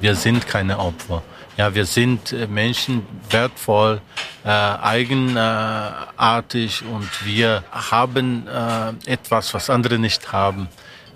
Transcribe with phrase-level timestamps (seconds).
[0.00, 1.22] Wir sind keine Opfer.
[1.56, 4.00] Ja, wir sind äh, Menschen wertvoll,
[4.44, 10.68] äh, eigenartig und wir haben äh, etwas, was andere nicht haben.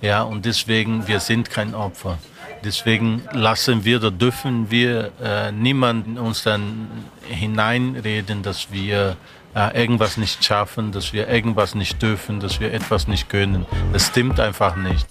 [0.02, 2.18] Ja, und deswegen, wir sind kein Opfer.
[2.62, 6.88] Deswegen lassen wir oder dürfen wir äh, niemanden uns dann
[7.26, 9.16] hineinreden, dass wir
[9.54, 13.66] äh, irgendwas nicht schaffen, dass wir irgendwas nicht dürfen, dass wir etwas nicht können.
[13.92, 15.06] Das stimmt einfach nicht.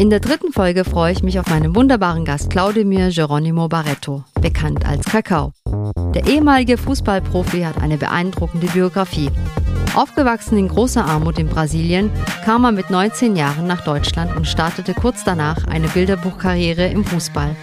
[0.00, 4.86] In der dritten Folge freue ich mich auf meinen wunderbaren Gast Claudemir Geronimo Barreto, bekannt
[4.86, 5.52] als Kakao.
[6.14, 9.30] Der ehemalige Fußballprofi hat eine beeindruckende Biografie.
[9.94, 12.10] Aufgewachsen in großer Armut in Brasilien,
[12.46, 17.54] kam er mit 19 Jahren nach Deutschland und startete kurz danach eine Bilderbuchkarriere im Fußball.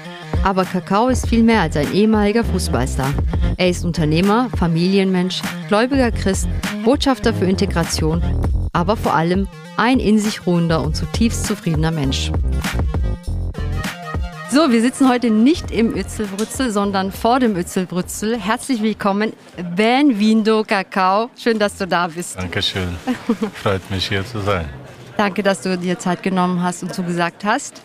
[0.44, 3.16] Aber Kakao ist viel mehr als ein ehemaliger Fußballstar.
[3.58, 6.48] Er ist Unternehmer, Familienmensch, gläubiger Christ,
[6.86, 8.22] Botschafter für Integration,
[8.74, 9.48] aber vor allem
[9.78, 12.32] ein in sich ruhender und zutiefst zufriedener Mensch.
[14.50, 18.40] So, wir sitzen heute nicht im Ützelbrützel, sondern vor dem Ützelbrützel.
[18.40, 19.34] Herzlich willkommen,
[19.76, 21.30] Ben Vindo Kakao.
[21.38, 22.38] Schön, dass du da bist.
[22.38, 22.96] Dankeschön.
[23.54, 24.66] Freut mich, hier zu sein.
[25.18, 27.82] Danke, dass du dir Zeit genommen hast und zugesagt hast.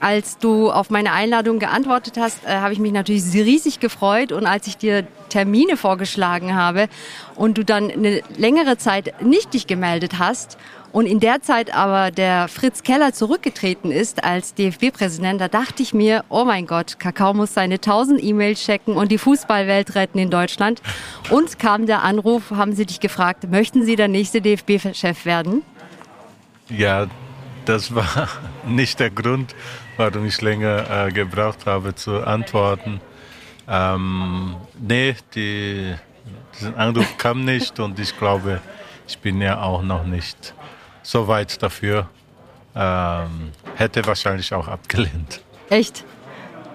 [0.00, 4.32] Als du auf meine Einladung geantwortet hast, äh, habe ich mich natürlich riesig gefreut.
[4.32, 6.88] Und als ich dir Termine vorgeschlagen habe
[7.36, 10.56] und du dann eine längere Zeit nicht dich gemeldet hast
[10.92, 15.94] und in der Zeit aber der Fritz Keller zurückgetreten ist als DFB-Präsident, da dachte ich
[15.94, 20.30] mir, oh mein Gott, Kakao muss seine 1000 E-Mails checken und die Fußballwelt retten in
[20.30, 20.82] Deutschland.
[21.30, 25.62] Und kam der Anruf, haben sie dich gefragt, möchten Sie der nächste DFB-Chef werden?
[26.68, 27.06] Ja,
[27.64, 28.28] das war
[28.66, 29.54] nicht der Grund,
[29.96, 33.00] warum ich länger äh, gebraucht habe zu antworten.
[33.68, 35.94] Ähm, nee, die,
[36.58, 38.60] diesen Anruf kam nicht und ich glaube,
[39.06, 40.54] ich bin ja auch noch nicht
[41.10, 42.08] so weit dafür.
[42.74, 45.40] Ähm, hätte wahrscheinlich auch abgelehnt.
[45.68, 46.04] Echt?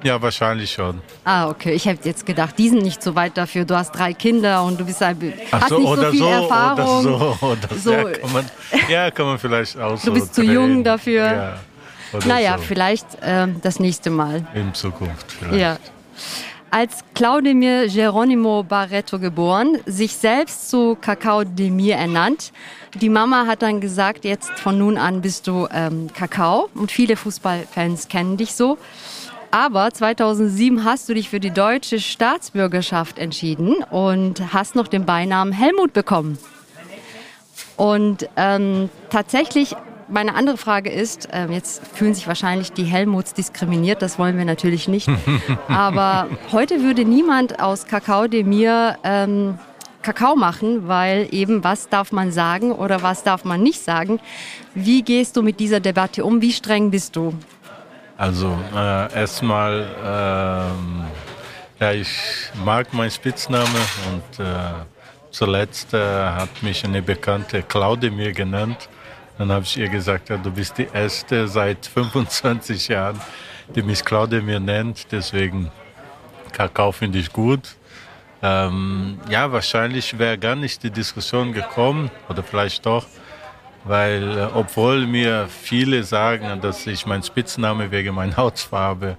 [0.03, 1.01] Ja, wahrscheinlich schon.
[1.23, 1.73] Ah, okay.
[1.73, 3.65] Ich hätte jetzt gedacht, die sind nicht so weit dafür.
[3.65, 7.05] Du hast drei Kinder und du bist ein, hast so, nicht so viel so, Erfahrung.
[7.05, 7.91] Oder so, oder so.
[7.91, 8.45] Ja, kann man,
[8.89, 10.07] ja, kann man vielleicht auch so.
[10.07, 10.47] Du bist drehen.
[10.47, 11.23] zu jung dafür.
[11.23, 11.59] Ja,
[12.25, 14.45] naja, vielleicht äh, das nächste Mal.
[14.53, 15.59] In Zukunft vielleicht.
[15.59, 15.77] Ja.
[16.75, 22.51] Als Claudemir Geronimo Barreto geboren, sich selbst zu Kakao Demir ernannt.
[22.95, 27.15] Die Mama hat dann gesagt, jetzt von nun an bist du ähm, Kakao und viele
[27.15, 28.77] Fußballfans kennen dich so.
[29.51, 35.53] Aber 2007 hast du dich für die deutsche Staatsbürgerschaft entschieden und hast noch den Beinamen
[35.53, 36.37] Helmut bekommen.
[37.77, 44.01] Und ähm, tatsächlich meine andere Frage ist, äh, jetzt fühlen sich wahrscheinlich die Helmuts diskriminiert,
[44.01, 45.09] das wollen wir natürlich nicht.
[45.67, 49.57] Aber heute würde niemand aus Kakao de Mir ähm,
[50.01, 54.19] Kakao machen, weil eben was darf man sagen oder was darf man nicht sagen.
[54.75, 56.41] Wie gehst du mit dieser Debatte um?
[56.41, 57.33] Wie streng bist du?
[58.17, 61.05] Also äh, erstmal, ähm,
[61.79, 62.15] ja, ich
[62.63, 63.65] mag meinen Spitzname
[64.11, 64.45] und äh,
[65.31, 68.87] zuletzt äh, hat mich eine bekannte Claude mir genannt.
[69.37, 73.19] Dann habe ich ihr gesagt, ja, du bist die erste seit 25 Jahren,
[73.75, 75.11] die mich Claudia mir nennt.
[75.11, 75.71] Deswegen
[76.53, 77.75] Kakao finde ich gut.
[78.41, 83.07] Ähm, ja, wahrscheinlich wäre gar nicht die Diskussion gekommen oder vielleicht doch,
[83.83, 89.17] weil äh, obwohl mir viele sagen, dass ich meinen Spitzname wegen meiner Hautfarbe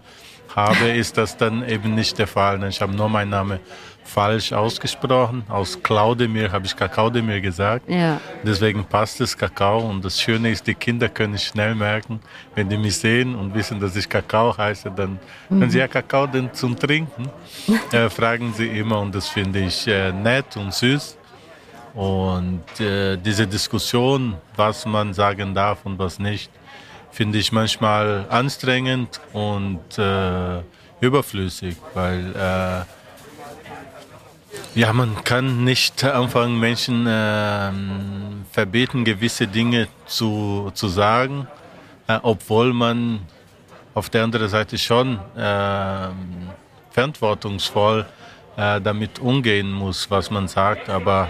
[0.55, 2.63] habe, ist das dann eben nicht der Fall.
[2.65, 3.61] Ich habe nur meinen Namen
[4.07, 5.45] falsch ausgesprochen.
[5.49, 7.89] Aus Claudemir habe ich Kakaodemir gesagt.
[7.89, 8.21] Ja.
[8.43, 9.81] Deswegen passt es Kakao.
[9.81, 12.21] Und das Schöne ist, die Kinder können schnell merken,
[12.55, 15.19] wenn die mich sehen und wissen, dass ich Kakao heiße, dann
[15.51, 15.61] mhm.
[15.61, 17.29] können sie ja Kakao denn zum Trinken.
[17.93, 21.19] äh, fragen sie immer und das finde ich äh, nett und süß.
[21.95, 26.51] Und äh, diese Diskussion, was man sagen darf und was nicht,
[27.11, 30.61] finde ich manchmal anstrengend und äh,
[31.01, 32.96] überflüssig, weil äh,
[34.75, 37.71] ja, man kann nicht anfangen, Menschen äh,
[38.53, 41.47] verbieten, gewisse Dinge zu, zu sagen,
[42.07, 43.21] äh, obwohl man
[43.95, 46.09] auf der anderen Seite schon äh,
[46.91, 48.07] verantwortungsvoll
[48.59, 50.89] damit umgehen muss, was man sagt.
[50.89, 51.29] Aber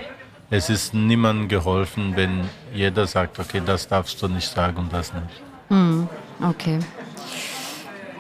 [0.49, 5.12] es ist niemandem geholfen, wenn jeder sagt, okay, das darfst du nicht sagen und das
[5.12, 5.43] nicht.
[5.69, 6.09] Hm,
[6.41, 6.79] okay.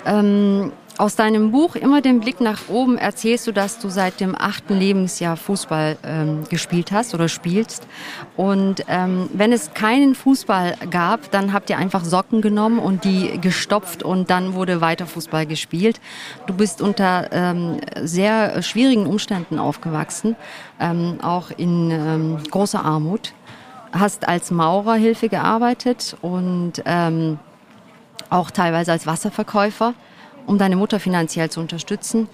[0.04, 4.34] Ähm aus deinem Buch Immer den Blick nach oben erzählst du, dass du seit dem
[4.34, 7.86] achten Lebensjahr Fußball ähm, gespielt hast oder spielst.
[8.36, 13.38] Und ähm, wenn es keinen Fußball gab, dann habt ihr einfach Socken genommen und die
[13.40, 16.00] gestopft und dann wurde weiter Fußball gespielt.
[16.46, 20.36] Du bist unter ähm, sehr schwierigen Umständen aufgewachsen,
[20.80, 23.32] ähm, auch in ähm, großer Armut.
[23.92, 27.38] Hast als Maurerhilfe gearbeitet und ähm,
[28.30, 29.94] auch teilweise als Wasserverkäufer
[30.46, 32.28] um deine Mutter finanziell zu unterstützen.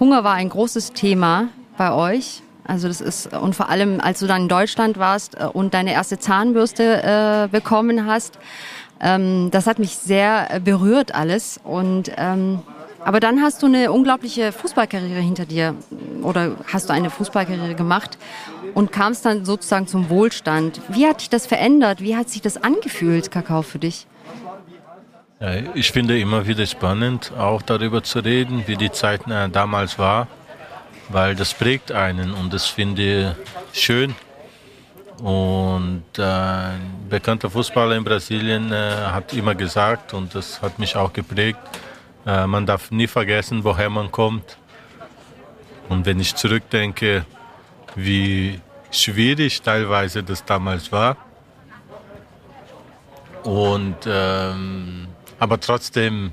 [0.00, 2.42] Hunger war ein großes Thema bei euch.
[2.64, 5.92] Also das ist, und vor allem, als du dann in Deutschland warst äh, und deine
[5.92, 8.38] erste Zahnbürste äh, bekommen hast,
[9.00, 11.58] ähm, das hat mich sehr berührt alles.
[11.64, 12.60] Und ähm,
[13.04, 15.74] aber dann hast du eine unglaubliche Fußballkarriere hinter dir
[16.22, 18.18] oder hast du eine Fußballkarriere gemacht
[18.74, 20.80] und kamst dann sozusagen zum Wohlstand.
[20.88, 22.02] Wie hat dich das verändert?
[22.02, 24.06] Wie hat sich das angefühlt, Kakao, für dich?
[25.74, 30.26] Ich finde immer wieder spannend, auch darüber zu reden, wie die Zeit äh, damals war,
[31.10, 33.36] weil das prägt einen und das finde
[33.72, 34.16] ich schön.
[35.22, 40.96] Und äh, ein bekannter Fußballer in Brasilien äh, hat immer gesagt, und das hat mich
[40.96, 41.60] auch geprägt,
[42.24, 44.58] man darf nie vergessen, woher man kommt.
[45.88, 47.24] Und wenn ich zurückdenke,
[47.94, 51.16] wie schwierig teilweise das damals war,
[53.44, 55.08] und ähm,
[55.38, 56.32] aber trotzdem,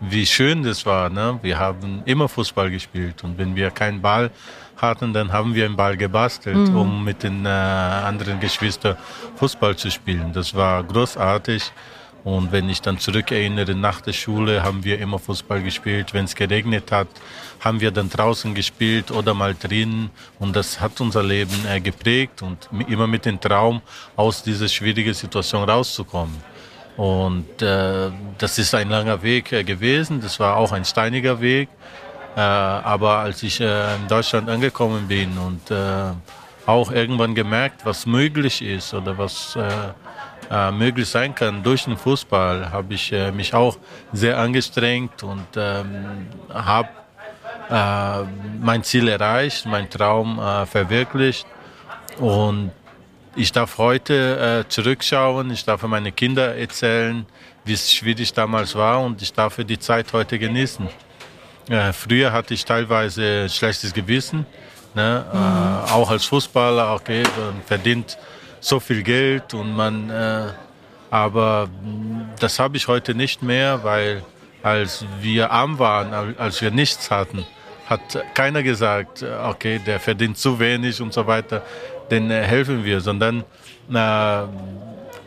[0.00, 1.08] wie schön das war.
[1.08, 1.38] Ne?
[1.42, 4.30] Wir haben immer Fußball gespielt und wenn wir keinen Ball
[4.76, 6.76] hatten, dann haben wir einen Ball gebastelt, mhm.
[6.76, 8.96] um mit den äh, anderen Geschwistern
[9.36, 10.32] Fußball zu spielen.
[10.32, 11.72] Das war großartig.
[12.24, 16.14] Und wenn ich dann zurückerinnere, nach der Schule haben wir immer Fußball gespielt.
[16.14, 17.08] Wenn es geregnet hat,
[17.60, 20.10] haben wir dann draußen gespielt oder mal drinnen.
[20.38, 23.82] Und das hat unser Leben äh, geprägt und immer mit dem Traum,
[24.16, 26.53] aus dieser schwierigen Situation rauszukommen.
[26.96, 30.20] Und äh, das ist ein langer Weg äh, gewesen.
[30.20, 31.68] Das war auch ein steiniger Weg.
[32.36, 36.12] Äh, aber als ich äh, in Deutschland angekommen bin und äh,
[36.66, 39.70] auch irgendwann gemerkt, was möglich ist oder was äh,
[40.50, 43.76] äh, möglich sein kann durch den Fußball, habe ich äh, mich auch
[44.12, 46.88] sehr angestrengt und ähm, habe
[47.70, 48.24] äh,
[48.60, 51.46] mein Ziel erreicht, mein Traum äh, verwirklicht.
[52.18, 52.72] Und
[53.36, 57.26] ich darf heute äh, zurückschauen, ich darf meine Kinder erzählen,
[57.64, 60.88] wie es schwierig damals war und ich darf die Zeit heute genießen.
[61.68, 64.46] Äh, früher hatte ich teilweise schlechtes Gewissen,
[64.94, 65.24] ne?
[65.32, 65.38] Mhm.
[65.38, 68.18] Äh, auch als Fußballer, okay, man verdient
[68.60, 70.52] so viel Geld und man, äh,
[71.10, 71.68] aber
[72.40, 74.22] das habe ich heute nicht mehr, weil
[74.62, 77.44] als wir arm waren, als wir nichts hatten,
[77.86, 78.00] hat
[78.34, 81.62] keiner gesagt, okay, der verdient zu wenig und so weiter
[82.10, 83.44] denen äh, helfen wir, sondern
[83.92, 84.42] äh,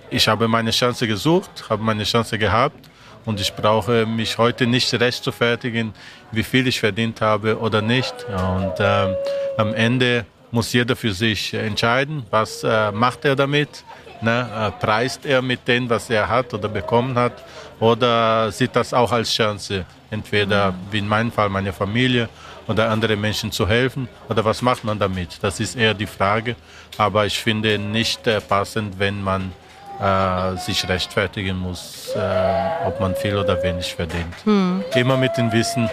[0.09, 2.89] ich habe meine Chance gesucht, habe meine Chance gehabt
[3.25, 5.93] und ich brauche mich heute nicht rechtfertigen,
[6.31, 8.15] wie viel ich verdient habe oder nicht.
[8.29, 9.15] Und äh,
[9.57, 13.83] am Ende muss jeder für sich entscheiden, was äh, macht er damit.
[14.21, 14.47] Ne?
[14.55, 17.43] Äh, preist er mit dem, was er hat oder bekommen hat,
[17.79, 22.29] oder sieht das auch als Chance, entweder wie in meinem Fall meine Familie
[22.67, 24.07] oder anderen Menschen zu helfen?
[24.29, 25.39] Oder was macht man damit?
[25.41, 26.55] Das ist eher die Frage.
[26.97, 29.51] Aber ich finde nicht äh, passend, wenn man
[29.99, 34.35] äh, sich rechtfertigen muss, äh, ob man viel oder wenig verdient.
[34.43, 34.83] Hm.
[34.95, 35.89] Immer mit dem Wissen,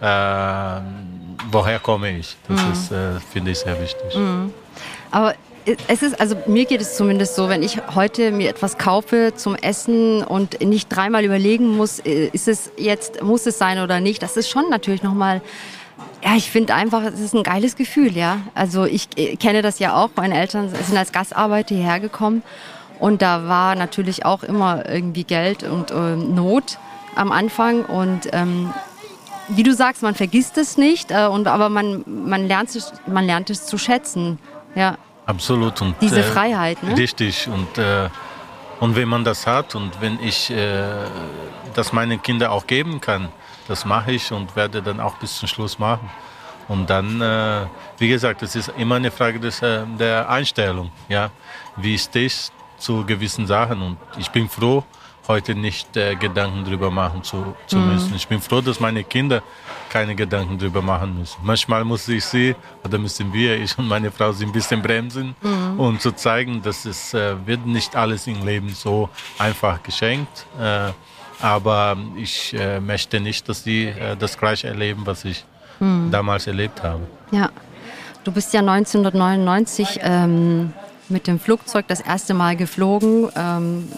[0.00, 0.80] äh,
[1.50, 2.36] woher komme ich.
[2.48, 2.72] Das hm.
[2.72, 4.14] ist, äh, finde ich, sehr wichtig.
[4.14, 4.52] Hm.
[5.10, 5.34] Aber
[5.88, 9.54] es ist, also mir geht es zumindest so, wenn ich heute mir etwas kaufe zum
[9.54, 14.22] Essen und nicht dreimal überlegen muss, äh, ist es jetzt, muss es sein oder nicht,
[14.22, 15.40] das ist schon natürlich nochmal
[16.24, 18.38] ja, ich finde einfach, es ist ein geiles Gefühl, ja.
[18.54, 20.10] Also ich äh, kenne das ja auch.
[20.16, 22.42] Meine Eltern sind als Gastarbeiter hierher gekommen
[22.98, 26.78] und da war natürlich auch immer irgendwie Geld und äh, Not
[27.14, 28.72] am Anfang und ähm,
[29.48, 33.24] wie du sagst, man vergisst es nicht, äh, und, aber man, man, lernt es, man
[33.24, 34.38] lernt es zu schätzen.
[34.74, 34.98] Ja.
[35.28, 35.82] Absolut.
[35.82, 36.82] Und, Diese äh, Freiheit.
[36.82, 36.96] Ne?
[36.96, 37.48] Richtig.
[37.48, 38.08] Und, äh,
[38.80, 41.04] und wenn man das hat und wenn ich äh,
[41.74, 43.28] das meinen Kindern auch geben kann,
[43.68, 46.08] das mache ich und werde dann auch bis zum Schluss machen.
[46.66, 47.66] Und dann, äh,
[47.98, 50.90] wie gesagt, es ist immer eine Frage des, äh, der Einstellung.
[51.10, 51.30] Ja?
[51.76, 53.82] Wie stehst zu gewissen Sachen?
[53.82, 54.82] Und ich bin froh,
[55.26, 57.92] heute nicht äh, Gedanken darüber machen zu, zu mhm.
[57.92, 58.14] müssen.
[58.16, 59.42] Ich bin froh, dass meine Kinder
[59.88, 61.38] keine Gedanken darüber machen müssen.
[61.42, 62.54] Manchmal muss ich sie,
[62.84, 65.80] oder müssen wir, ich und meine Frau, sie ein bisschen bremsen, mhm.
[65.80, 70.46] um zu zeigen, dass es äh, wird nicht alles im Leben so einfach geschenkt.
[70.60, 70.90] Äh,
[71.40, 75.44] aber ich äh, möchte nicht, dass sie äh, das Gleiche erleben, was ich
[75.78, 76.10] hm.
[76.10, 77.06] damals erlebt habe.
[77.30, 77.50] Ja,
[78.24, 80.72] du bist ja 1999 ähm,
[81.08, 83.88] mit dem Flugzeug das erste Mal geflogen ähm,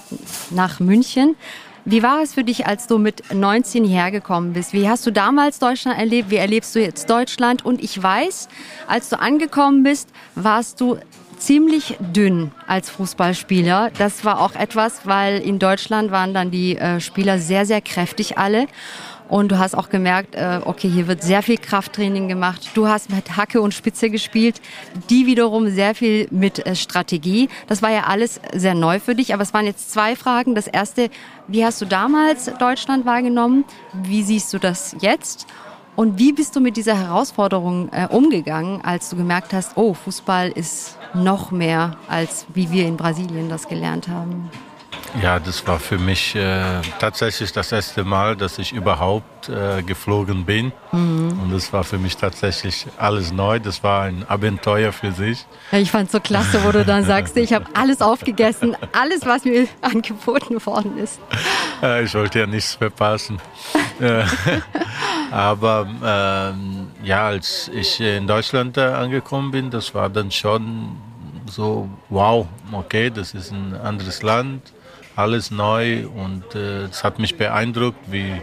[0.51, 1.37] nach München.
[1.85, 4.73] Wie war es für dich, als du mit 19 hergekommen bist?
[4.73, 6.31] Wie hast du damals Deutschland erlebt?
[6.31, 7.65] Wie erlebst du jetzt Deutschland?
[7.65, 8.49] Und ich weiß,
[8.87, 10.99] als du angekommen bist, warst du
[11.39, 13.91] ziemlich dünn als Fußballspieler.
[13.97, 18.37] Das war auch etwas, weil in Deutschland waren dann die äh, Spieler sehr, sehr kräftig
[18.37, 18.67] alle.
[19.31, 22.71] Und du hast auch gemerkt, äh, okay, hier wird sehr viel Krafttraining gemacht.
[22.75, 24.61] Du hast mit Hacke und Spitze gespielt,
[25.09, 27.49] die wiederum sehr viel mit äh, Strategie.
[27.69, 30.57] Das war ja alles sehr neu für dich, aber es waren jetzt zwei Fragen.
[30.57, 31.11] Das erste,
[31.47, 33.65] wie hast du damals Deutschland wahrgenommen?
[33.93, 35.47] Wie siehst du das jetzt?
[35.95, 40.49] Und wie bist du mit dieser Herausforderung äh, umgegangen, als du gemerkt hast, oh, Fußball
[40.49, 44.51] ist noch mehr, als wie wir in Brasilien das gelernt haben?
[45.23, 50.45] Ja, das war für mich äh, tatsächlich das erste Mal, dass ich überhaupt äh, geflogen
[50.45, 50.73] bin.
[50.93, 51.41] Mhm.
[51.43, 53.59] Und das war für mich tatsächlich alles neu.
[53.59, 55.45] Das war ein Abenteuer für sich.
[55.73, 59.27] Ja, ich fand es so klasse, wo du dann sagst, ich habe alles aufgegessen, alles,
[59.27, 61.21] was mir angeboten worden ist.
[61.83, 63.41] Äh, ich wollte ja nichts verpassen.
[64.01, 64.23] Äh,
[65.33, 70.97] aber ähm, ja, als ich in Deutschland angekommen bin, das war dann schon
[71.47, 74.73] so, wow, okay, das ist ein anderes Land
[75.21, 78.41] alles neu und äh, es hat mich beeindruckt, wie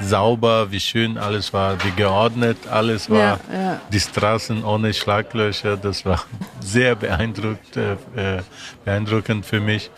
[0.00, 3.18] sauber, wie schön alles war, wie geordnet alles war.
[3.18, 3.80] Ja, ja.
[3.92, 6.24] Die Straßen ohne Schlaglöcher, das war
[6.60, 8.42] sehr beeindruckt, äh, äh,
[8.84, 9.90] beeindruckend für mich.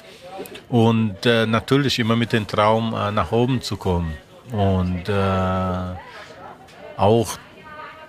[0.68, 4.12] Und äh, natürlich immer mit dem Traum, äh, nach oben zu kommen.
[4.52, 5.96] Und äh,
[6.96, 7.38] auch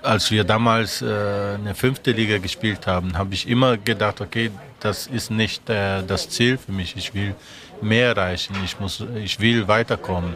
[0.02, 5.08] als wir damals äh, eine fünfte Liga gespielt haben, habe ich immer gedacht, okay, das
[5.08, 6.96] ist nicht äh, das Ziel für mich.
[6.96, 7.36] Ich will
[7.82, 8.56] mehr erreichen.
[8.64, 10.36] Ich muss, ich will weiterkommen.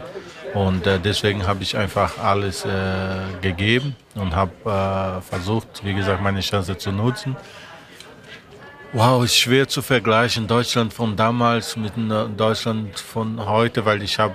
[0.54, 2.68] Und äh, deswegen habe ich einfach alles äh,
[3.40, 7.36] gegeben und habe äh, versucht, wie gesagt, meine Chance zu nutzen.
[8.92, 11.94] Wow, ist schwer zu vergleichen Deutschland von damals mit
[12.36, 14.34] Deutschland von heute, weil ich habe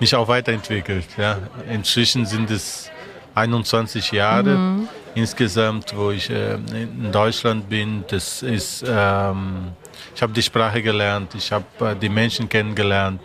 [0.00, 1.06] mich auch weiterentwickelt.
[1.16, 1.38] Ja.
[1.70, 2.90] Inzwischen sind es
[3.34, 4.88] 21 Jahre mhm.
[5.14, 8.04] insgesamt, wo ich äh, in Deutschland bin.
[8.08, 9.68] Das ist, ähm,
[10.14, 13.20] ich habe die Sprache gelernt, ich habe äh, die Menschen kennengelernt.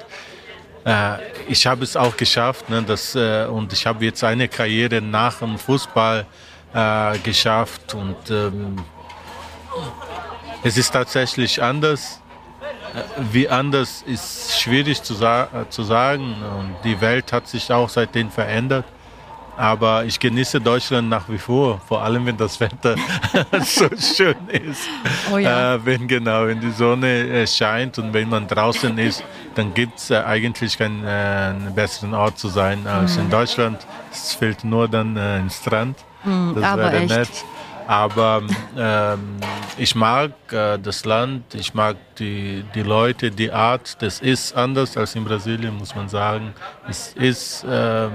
[0.85, 1.17] Äh,
[1.47, 5.39] ich habe es auch geschafft, ne, das, äh, und ich habe jetzt eine Karriere nach
[5.39, 6.25] dem Fußball
[6.73, 8.77] äh, geschafft und ähm,
[10.63, 12.21] es ist tatsächlich anders.
[12.95, 17.89] Äh, wie anders ist schwierig zu, sa zu sagen und die Welt hat sich auch
[17.89, 18.85] seitdem verändert.
[19.59, 22.95] Aber ich genieße Deutschland nach wie vor, vor allem wenn das Wetter
[23.61, 24.87] so schön ist.
[25.29, 25.75] Oh ja.
[25.75, 29.21] äh, wenn genau, wenn die Sonne äh, scheint und wenn man draußen ist,
[29.55, 33.23] dann gibt es äh, eigentlich keinen äh, besseren Ort zu sein als mhm.
[33.23, 33.85] in Deutschland.
[34.09, 35.97] Es fehlt nur dann äh, ins Strand.
[36.23, 37.45] Mhm, das wäre nett.
[37.85, 38.43] Aber
[38.77, 39.39] ähm,
[39.77, 44.01] ich mag äh, das Land, ich mag die, die Leute, die Art.
[44.01, 46.53] Das ist anders als in Brasilien, muss man sagen.
[46.87, 48.11] Es ist ähm,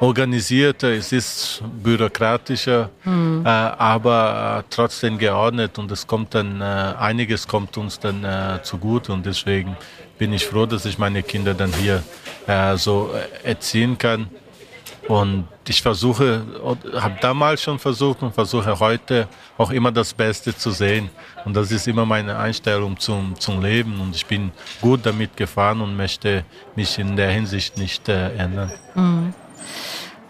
[0.00, 3.42] organisierter, es ist bürokratischer, mhm.
[3.44, 6.64] äh, aber äh, trotzdem geordnet und es kommt dann, äh,
[6.98, 9.76] einiges kommt uns dann äh, zugute und deswegen
[10.18, 12.02] bin ich froh, dass ich meine Kinder dann hier
[12.46, 14.28] äh, so äh, erziehen kann.
[15.06, 16.42] Und ich versuche,
[16.94, 19.26] habe damals schon versucht und versuche heute
[19.56, 21.08] auch immer das Beste zu sehen.
[21.46, 23.98] Und das ist immer meine Einstellung zum, zum Leben.
[24.00, 24.52] Und ich bin
[24.82, 26.44] gut damit gefahren und möchte
[26.76, 28.70] mich in der Hinsicht nicht äh, ändern.
[28.94, 29.34] Mhm.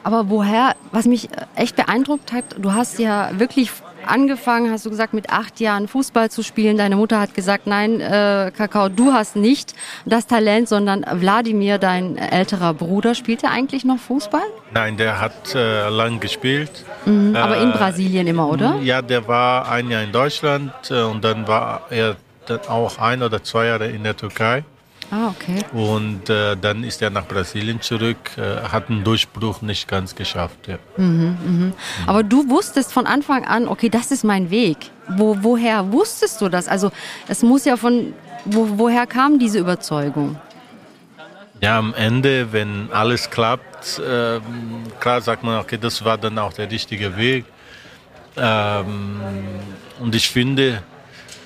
[0.05, 3.71] Aber woher, was mich echt beeindruckt hat, du hast ja wirklich
[4.07, 6.79] angefangen, hast du gesagt, mit acht Jahren Fußball zu spielen.
[6.79, 9.75] Deine Mutter hat gesagt, nein, äh, Kakao, du hast nicht
[10.07, 14.43] das Talent, sondern Wladimir, dein älterer Bruder, spielt er eigentlich noch Fußball?
[14.73, 16.85] Nein, der hat äh, lang gespielt.
[17.05, 18.77] Mhm, aber in äh, Brasilien immer, oder?
[18.83, 22.17] Ja, der war ein Jahr in Deutschland äh, und dann war er
[22.47, 24.65] dann auch ein oder zwei Jahre in der Türkei.
[25.11, 25.65] Ah, okay.
[25.73, 30.69] Und äh, dann ist er nach Brasilien zurück, äh, hat einen Durchbruch nicht ganz geschafft.
[30.69, 30.79] Ja.
[30.97, 31.73] Mhm, mhm.
[32.07, 34.77] Aber du wusstest von Anfang an, okay, das ist mein Weg.
[35.09, 36.69] Wo, woher wusstest du das?
[36.69, 36.91] Also
[37.27, 38.13] es muss ja von,
[38.45, 40.37] wo, woher kam diese Überzeugung?
[41.61, 44.41] Ja, am Ende, wenn alles klappt, äh,
[45.01, 47.47] klar sagt man, okay, das war dann auch der richtige Weg.
[48.37, 49.21] Ähm,
[49.99, 50.83] und ich finde,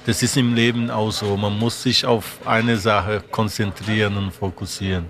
[0.07, 1.37] das ist im Leben auch so.
[1.37, 5.07] Man muss sich auf eine Sache konzentrieren und fokussieren.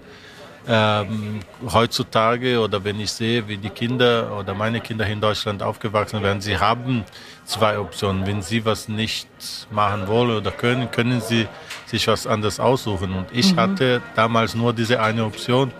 [0.69, 1.41] Ähm,
[1.73, 6.41] heutzutage oder wenn ich sehe, wie die Kinder oder meine Kinder in Deutschland aufgewachsen werden,
[6.41, 7.05] sie haben
[7.45, 8.25] zwei Optionen.
[8.27, 9.29] Wenn sie was nicht
[9.73, 11.49] machen wollen oder können, können sie
[11.87, 13.13] sich was anderes aussuchen.
[13.13, 13.61] Und ich mhm.
[13.61, 15.73] hatte damals nur diese eine Option.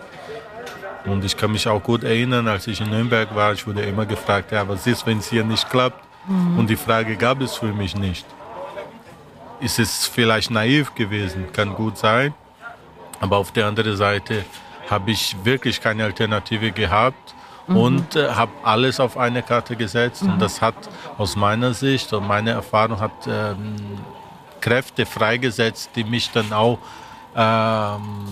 [1.05, 4.05] Und ich kann mich auch gut erinnern, als ich in Nürnberg war, ich wurde immer
[4.05, 6.01] gefragt, ja, was ist, wenn es hier nicht klappt?
[6.27, 6.59] Mhm.
[6.59, 8.25] Und die Frage gab es für mich nicht
[9.63, 12.33] ist es vielleicht naiv gewesen, kann gut sein.
[13.19, 14.43] Aber auf der anderen Seite
[14.89, 17.33] habe ich wirklich keine Alternative gehabt
[17.67, 17.77] mhm.
[17.77, 20.23] und äh, habe alles auf eine Karte gesetzt.
[20.23, 20.33] Mhm.
[20.33, 20.75] Und das hat
[21.17, 23.75] aus meiner Sicht und meiner Erfahrung hat ähm,
[24.59, 26.79] Kräfte freigesetzt, die mich dann auch
[27.35, 28.27] ähm,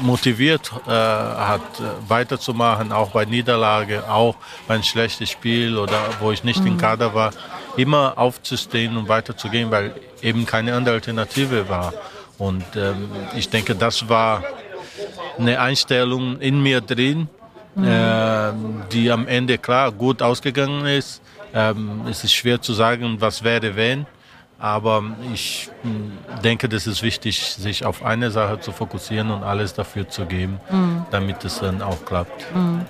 [0.00, 4.36] motiviert äh, hat, äh, weiterzumachen, auch bei Niederlage, auch
[4.66, 6.68] bei einem schlechten Spiel oder wo ich nicht mhm.
[6.68, 7.32] im Kader war,
[7.78, 11.94] immer aufzustehen und weiterzugehen, weil eben keine andere Alternative war.
[12.36, 14.42] Und ähm, ich denke, das war
[15.38, 17.28] eine Einstellung in mir drin,
[17.74, 17.84] mhm.
[17.84, 18.52] äh,
[18.92, 21.22] die am Ende klar gut ausgegangen ist.
[21.54, 24.06] Ähm, es ist schwer zu sagen, was wäre wenn.
[24.60, 29.72] Aber ich hm, denke, das ist wichtig, sich auf eine Sache zu fokussieren und alles
[29.72, 31.06] dafür zu geben, mhm.
[31.12, 32.44] damit es dann auch klappt.
[32.52, 32.84] Mhm.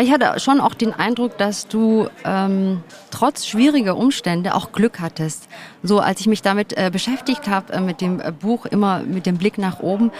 [0.00, 5.48] Ich hatte schon auch den Eindruck, dass du ähm, trotz schwieriger Umstände auch Glück hattest.
[5.82, 9.26] So als ich mich damit äh, beschäftigt habe, äh, mit dem äh, Buch, immer mit
[9.26, 10.10] dem Blick nach oben,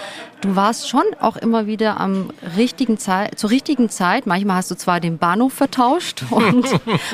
[0.41, 4.26] du warst schon auch immer wieder am richtigen Zeit, zur richtigen Zeit.
[4.26, 6.67] Manchmal hast du zwar den Bahnhof vertauscht und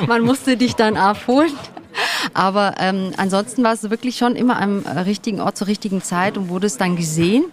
[0.07, 1.51] man musste dich dann abholen.
[2.33, 6.37] Aber ähm, ansonsten warst du wirklich schon immer am äh, richtigen Ort zur richtigen Zeit
[6.37, 7.45] und wurdest dann gesehen.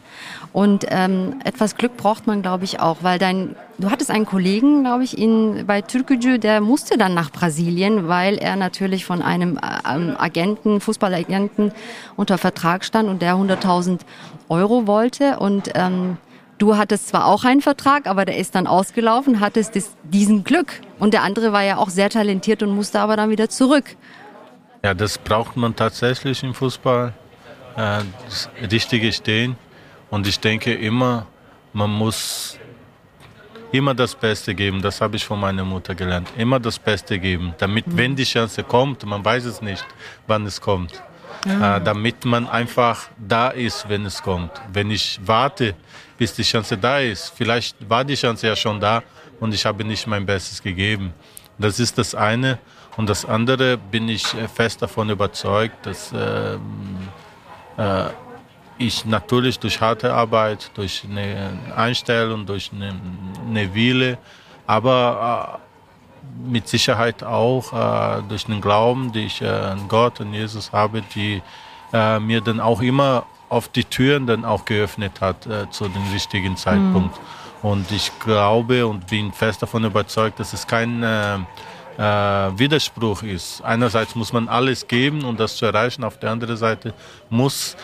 [0.52, 4.82] Und ähm, etwas Glück braucht man, glaube ich, auch, weil dein, du hattest einen Kollegen,
[4.82, 9.58] glaube ich, in, bei Türkgücü, der musste dann nach Brasilien, weil er natürlich von einem
[9.88, 11.72] ähm, Agenten, Fußballagenten
[12.16, 14.00] unter Vertrag stand und der 100.000
[14.48, 15.38] Euro wollte.
[15.38, 16.16] Und ähm,
[16.58, 20.80] du hattest zwar auch einen Vertrag, aber der ist dann ausgelaufen, hattest diesen Glück.
[20.98, 23.96] Und der andere war ja auch sehr talentiert und musste aber dann wieder zurück.
[24.82, 27.12] Ja, das braucht man tatsächlich im Fußball.
[27.76, 29.56] Äh, das richtige Stehen.
[30.10, 31.26] Und ich denke immer,
[31.72, 32.58] man muss
[33.72, 34.80] immer das Beste geben.
[34.80, 36.28] Das habe ich von meiner Mutter gelernt.
[36.36, 37.96] Immer das Beste geben, damit, mhm.
[37.96, 39.84] wenn die Chance kommt, man weiß es nicht,
[40.26, 41.02] wann es kommt.
[41.46, 41.76] Ja.
[41.76, 44.50] Äh, damit man einfach da ist, wenn es kommt.
[44.72, 45.74] Wenn ich warte,
[46.16, 49.02] bis die Chance da ist, vielleicht war die Chance ja schon da
[49.38, 51.12] und ich habe nicht mein Bestes gegeben.
[51.58, 52.58] Das ist das eine.
[52.98, 56.54] Und das andere bin ich äh, fest davon überzeugt, dass äh,
[57.76, 58.10] äh,
[58.76, 62.92] ich natürlich durch harte Arbeit, durch eine Einstellung, durch eine,
[63.48, 64.18] eine Wille,
[64.66, 65.60] aber
[66.44, 70.72] äh, mit Sicherheit auch äh, durch den Glauben, den ich äh, an Gott und Jesus
[70.72, 71.40] habe, die
[71.92, 76.56] äh, mir dann auch immer auf die Türen dann auch geöffnet hat zu dem richtigen
[76.58, 77.16] Zeitpunkt.
[77.16, 77.68] Mhm.
[77.70, 81.02] Und ich glaube und bin fest davon überzeugt, dass es kein
[81.98, 83.62] äh, äh, Widerspruch ist.
[83.62, 86.04] Einerseits muss man alles geben, um das zu erreichen.
[86.04, 86.94] Auf der anderen Seite
[87.28, 87.76] muss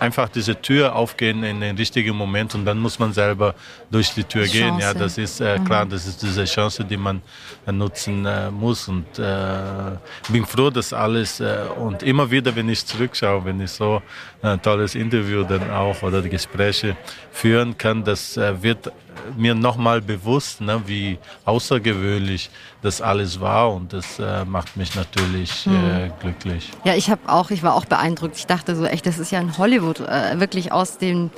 [0.00, 3.54] einfach diese Tür aufgehen in den richtigen Moment und dann muss man selber
[3.90, 4.58] durch die Tür Chance.
[4.58, 4.78] gehen.
[4.78, 5.90] Ja, das ist äh, klar, mhm.
[5.90, 7.20] das ist diese Chance, die man
[7.66, 9.96] äh, nutzen äh, muss und äh,
[10.28, 14.00] bin froh, dass alles äh, und immer wieder, wenn ich zurückschaue, wenn ich so
[14.42, 16.96] ein tolles Interview dann auch oder Gespräche
[17.32, 18.92] führen kann, das äh, wird
[19.36, 22.50] mir nochmal bewusst, ne, wie außergewöhnlich
[22.82, 26.12] das alles war und das äh, macht mich natürlich äh, hm.
[26.20, 26.70] glücklich.
[26.84, 28.36] Ja, ich habe auch, ich war auch beeindruckt.
[28.36, 31.30] Ich dachte so, echt, das ist ja in Hollywood, äh, wirklich aus den,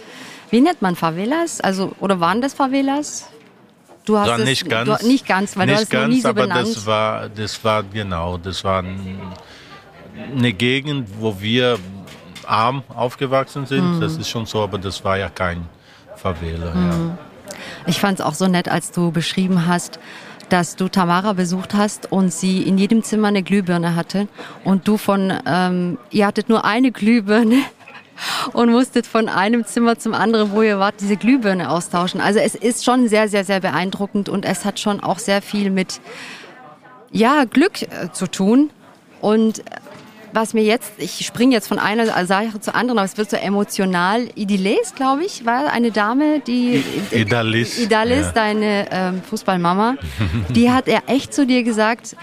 [0.50, 1.60] wie nennt man Favelas?
[1.60, 3.28] Also oder waren das Favelas?
[4.04, 6.28] Du hast es, nicht ganz, du, nicht ganz, weil nicht du hast ganz, nie so
[6.28, 6.68] aber benannt.
[6.68, 8.82] das war, das war genau, das war
[10.36, 11.78] eine Gegend, wo wir
[12.46, 13.96] arm aufgewachsen sind.
[13.96, 14.00] Mhm.
[14.00, 15.68] Das ist schon so, aber das war ja kein
[16.16, 16.74] Favela.
[16.74, 16.90] Mhm.
[16.90, 17.18] Ja.
[17.86, 19.98] Ich fand es auch so nett, als du beschrieben hast,
[20.48, 24.28] dass du Tamara besucht hast und sie in jedem Zimmer eine Glühbirne hatte
[24.64, 27.58] und du von, ähm, ihr hattet nur eine Glühbirne
[28.52, 32.20] und musstet von einem Zimmer zum anderen, wo ihr wart, diese Glühbirne austauschen.
[32.20, 35.70] Also es ist schon sehr, sehr, sehr beeindruckend und es hat schon auch sehr viel
[35.70, 36.00] mit,
[37.12, 38.70] ja, Glück äh, zu tun
[39.20, 39.62] und
[40.32, 43.36] was mir jetzt, ich springe jetzt von einer Sache zur anderen, aber es wird so
[43.36, 44.28] emotional.
[44.34, 48.32] Idiles, glaube ich, war eine Dame, die Idalis, Idalis ja.
[48.32, 49.96] deine ähm, Fußballmama,
[50.50, 52.16] die hat er echt zu dir gesagt,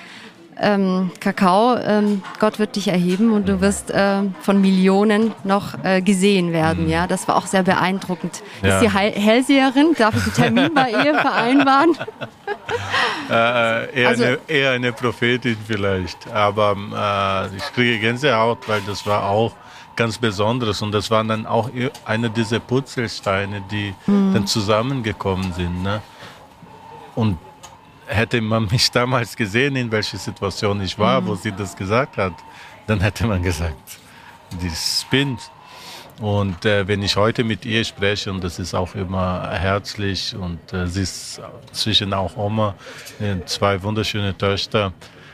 [0.59, 6.01] ähm, Kakao, ähm, Gott wird dich erheben und du wirst äh, von Millionen noch äh,
[6.01, 6.85] gesehen werden.
[6.85, 6.89] Mhm.
[6.89, 8.41] Ja, das war auch sehr beeindruckend.
[8.61, 8.79] Ja.
[8.79, 9.95] Ist sie Hellseherin?
[9.97, 11.97] Darf ich einen Termin bei ihr vereinbaren?
[13.29, 19.05] äh, eher, also, eine, eher, eine, Prophetin vielleicht, aber äh, ich kriege Gänsehaut, weil das
[19.05, 19.53] war auch
[19.95, 21.69] ganz Besonderes und das waren dann auch
[22.05, 24.33] eine dieser Putzelsteine, die mhm.
[24.33, 25.83] dann zusammengekommen sind.
[25.83, 26.01] Ne?
[27.15, 27.37] Und
[28.07, 31.27] hätte man mich damals gesehen, in welcher Situation ich war, mhm.
[31.27, 32.33] wo sie das gesagt hat,
[32.87, 33.99] dann hätte man gesagt,
[34.61, 35.39] die spinnt.
[36.19, 40.73] Und äh, wenn ich heute mit ihr spreche, und das ist auch immer herzlich, und
[40.73, 41.39] äh, sie ist
[41.73, 42.73] zwischen auch Oma,
[43.19, 44.93] äh, zwei wunderschöne Töchter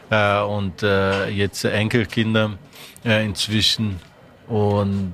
[0.10, 2.58] äh, und äh, jetzt Enkelkinder
[3.06, 4.02] äh, inzwischen.
[4.48, 5.14] Und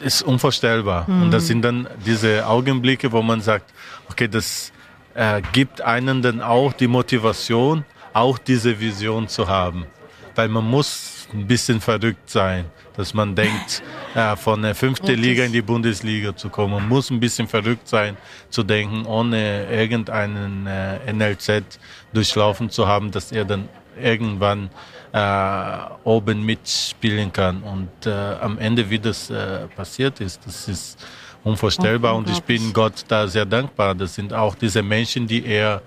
[0.00, 1.08] ist unvorstellbar.
[1.08, 1.22] Mhm.
[1.22, 3.72] Und das sind dann diese Augenblicke, wo man sagt,
[4.10, 4.72] okay, das
[5.14, 9.86] äh, gibt einen dann auch die Motivation, auch diese Vision zu haben.
[10.34, 13.82] Weil man muss ein bisschen verrückt sein, dass man denkt,
[14.14, 16.74] ja, von der fünften Liga in die Bundesliga zu kommen.
[16.74, 18.16] Man muss ein bisschen verrückt sein,
[18.50, 21.78] zu denken, ohne irgendeinen äh, NLZ
[22.12, 23.68] durchlaufen zu haben, dass er dann
[24.00, 24.70] irgendwann
[25.12, 27.62] äh, oben mitspielen kann.
[27.62, 31.04] Und äh, am Ende, wie das äh, passiert ist, das ist
[31.44, 32.14] unvorstellbar.
[32.14, 33.94] Und ich bin Gott da sehr dankbar.
[33.94, 35.82] Das sind auch diese Menschen, die er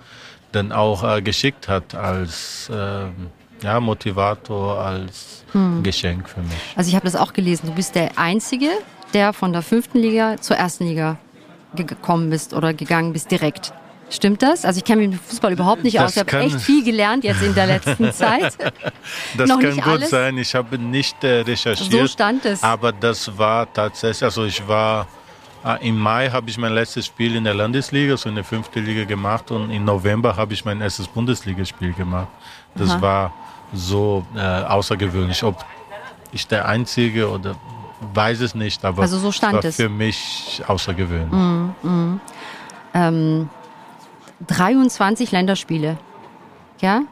[0.52, 3.06] dann auch äh, geschickt hat als äh,
[3.62, 5.82] ja, Motivator, als hm.
[5.82, 6.56] Geschenk für mich.
[6.76, 7.66] Also ich habe das auch gelesen.
[7.66, 8.70] Du bist der Einzige,
[9.12, 11.18] der von der fünften Liga zur ersten Liga
[11.74, 13.72] gekommen bist oder gegangen bist direkt.
[14.08, 14.64] Stimmt das?
[14.64, 16.10] Also ich kenne mich mit Fußball überhaupt nicht das aus.
[16.16, 18.56] Ich habe echt viel gelernt jetzt in der letzten Zeit.
[19.36, 20.10] das Noch kann gut alles.
[20.10, 20.38] sein.
[20.38, 21.90] Ich habe nicht äh, recherchiert.
[21.90, 22.62] So stand es.
[22.62, 25.08] Aber das war tatsächlich, also ich war
[25.80, 29.04] Im Mai habe ich mein letztes Spiel in der Landesliga, so in der fünften Liga
[29.04, 32.28] gemacht und im November habe ich mein erstes Bundesligaspiel gemacht.
[32.76, 33.02] Das Aha.
[33.02, 33.32] war
[33.72, 35.42] so äh, außergewöhnlich.
[35.42, 35.64] Ob
[36.30, 37.56] ich der Einzige oder
[38.14, 39.76] weiß es nicht, aber also so stand war es.
[39.76, 41.32] für mich außergewöhnlich.
[41.32, 42.20] Mm, mm.
[42.94, 43.50] Ähm,
[44.46, 45.96] 23 Länderspiele,
[46.80, 47.02] ja,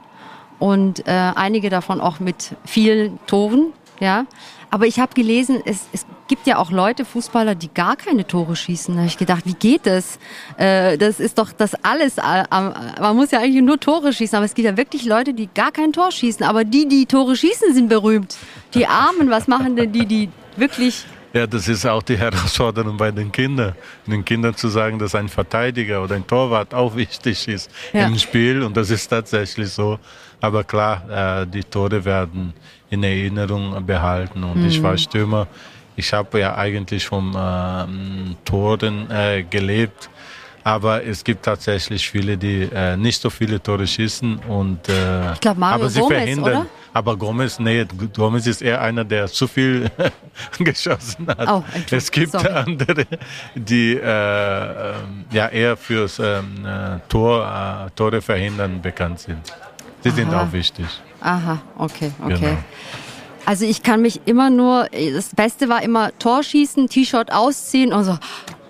[0.58, 4.26] und äh, einige davon auch mit vielen Toren, ja.
[4.74, 8.56] Aber ich habe gelesen, es, es gibt ja auch Leute, Fußballer, die gar keine Tore
[8.56, 8.92] schießen.
[8.92, 10.18] Da habe ich gedacht, wie geht das?
[10.56, 12.18] Äh, das ist doch das alles.
[12.18, 14.34] Äh, man muss ja eigentlich nur Tore schießen.
[14.34, 16.44] Aber es gibt ja wirklich Leute, die gar kein Tor schießen.
[16.44, 18.37] Aber die, die Tore schießen, sind berühmt.
[18.74, 23.12] Die Armen, was machen denn die, die wirklich ja, das ist auch die Herausforderung bei
[23.12, 23.74] den Kindern.
[24.08, 28.08] Den Kindern zu sagen, dass ein Verteidiger oder ein Torwart auch wichtig ist ja.
[28.08, 28.64] im Spiel.
[28.64, 30.00] Und das ist tatsächlich so.
[30.44, 32.52] Aber klar, äh, die Tore werden
[32.90, 34.44] in Erinnerung behalten.
[34.44, 34.66] Und mhm.
[34.66, 35.46] ich war Stürmer.
[35.96, 40.11] Ich habe ja eigentlich vom äh, Toren äh, gelebt.
[40.62, 45.40] Aber es gibt tatsächlich viele, die äh, nicht so viele Tore schießen und äh, ich
[45.40, 46.57] glaube Mario aber sie Gomez, verhindern.
[46.57, 46.66] Oder?
[46.94, 49.90] Aber Gomez, nee, Gomez ist eher einer, der zu viel
[50.59, 51.48] geschossen hat.
[51.48, 52.48] Oh, es gibt Sorry.
[52.48, 53.07] andere,
[53.54, 59.52] die äh, ähm, ja eher fürs ähm, äh, Tor, äh, Tore verhindern bekannt sind.
[60.04, 60.16] Die Aha.
[60.16, 60.86] sind auch wichtig.
[61.20, 62.38] Aha, okay, okay.
[62.38, 62.58] Genau.
[63.46, 68.18] Also ich kann mich immer nur, das Beste war immer Torschießen, T-Shirt ausziehen und so,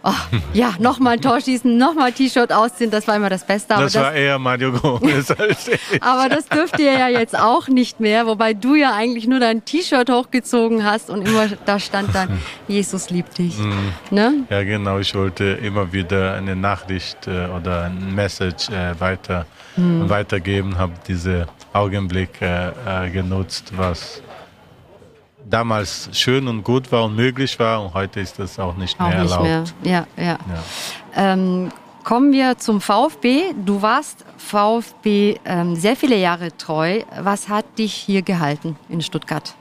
[0.05, 0.13] oh,
[0.53, 3.75] ja, nochmal ein Tor schießen, nochmal T-Shirt ausziehen, das war immer das Beste.
[3.75, 6.03] das, das war eher Mario Gomez als ich.
[6.03, 9.65] Aber das dürft ihr ja jetzt auch nicht mehr, wobei du ja eigentlich nur dein
[9.65, 13.59] T-Shirt hochgezogen hast und immer da stand dann, Jesus liebt dich.
[13.59, 13.93] Mhm.
[14.11, 14.35] Ne?
[14.51, 20.09] Ja, genau, ich wollte immer wieder eine Nachricht äh, oder ein Message äh, weiter, mhm.
[20.09, 24.23] weitergeben, habe diese Augenblicke äh, genutzt, was
[25.49, 29.09] damals schön und gut war und möglich war und heute ist das auch nicht auch
[29.09, 29.75] mehr nicht erlaubt.
[29.83, 30.07] Mehr.
[30.17, 30.39] Ja, ja.
[30.49, 30.63] ja.
[31.15, 31.71] Ähm,
[32.03, 33.53] kommen wir zum VfB.
[33.65, 37.01] Du warst VfB ähm, sehr viele Jahre treu.
[37.21, 39.55] Was hat dich hier gehalten in Stuttgart?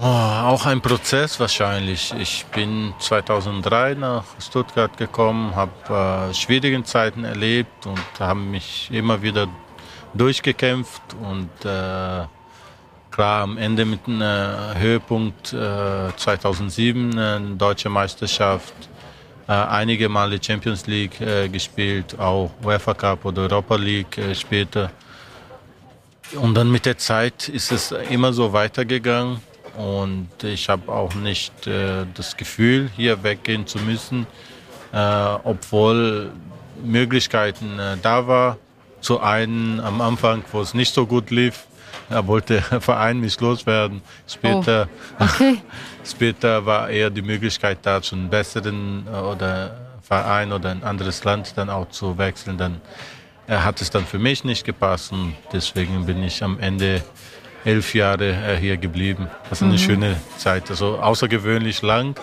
[0.00, 2.14] Oh, auch ein Prozess wahrscheinlich.
[2.20, 9.20] Ich bin 2003 nach Stuttgart gekommen, habe äh, schwierige Zeiten erlebt und habe mich immer
[9.22, 9.48] wieder
[10.14, 12.26] durchgekämpft und äh,
[13.10, 18.74] klar am Ende mit einem äh, Höhepunkt äh, 2007, eine deutsche Meisterschaft,
[19.48, 24.92] äh, einige Male Champions League äh, gespielt, auch UEFA Cup oder Europa League äh, später.
[26.36, 29.47] Und dann mit der Zeit ist es immer so weitergegangen
[29.78, 34.26] und ich habe auch nicht äh, das Gefühl, hier weggehen zu müssen,
[35.44, 36.32] obwohl
[36.82, 38.56] Möglichkeiten da war.
[39.02, 41.66] Zu einen am Anfang, wo es nicht so gut lief,
[42.10, 44.02] er wollte Verein mich loswerden.
[44.26, 44.88] Später,
[45.18, 45.58] oh, okay.
[46.04, 51.24] später war eher die Möglichkeit da, zu einem besseren äh, oder Verein oder ein anderes
[51.24, 52.56] Land dann auch zu wechseln.
[52.56, 52.80] Dann
[53.46, 57.02] er hat es dann für mich nicht gepasst und deswegen bin ich am Ende
[57.64, 59.28] elf Jahre äh, hier geblieben.
[59.48, 59.78] Das ist eine mhm.
[59.78, 62.14] schöne Zeit, also außergewöhnlich lang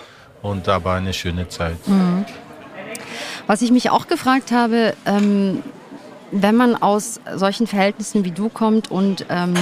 [0.42, 1.86] und aber eine schöne Zeit.
[1.86, 2.24] Mhm.
[3.46, 5.62] Was ich mich auch gefragt habe, ähm,
[6.32, 9.54] wenn man aus solchen Verhältnissen wie du kommt und ähm,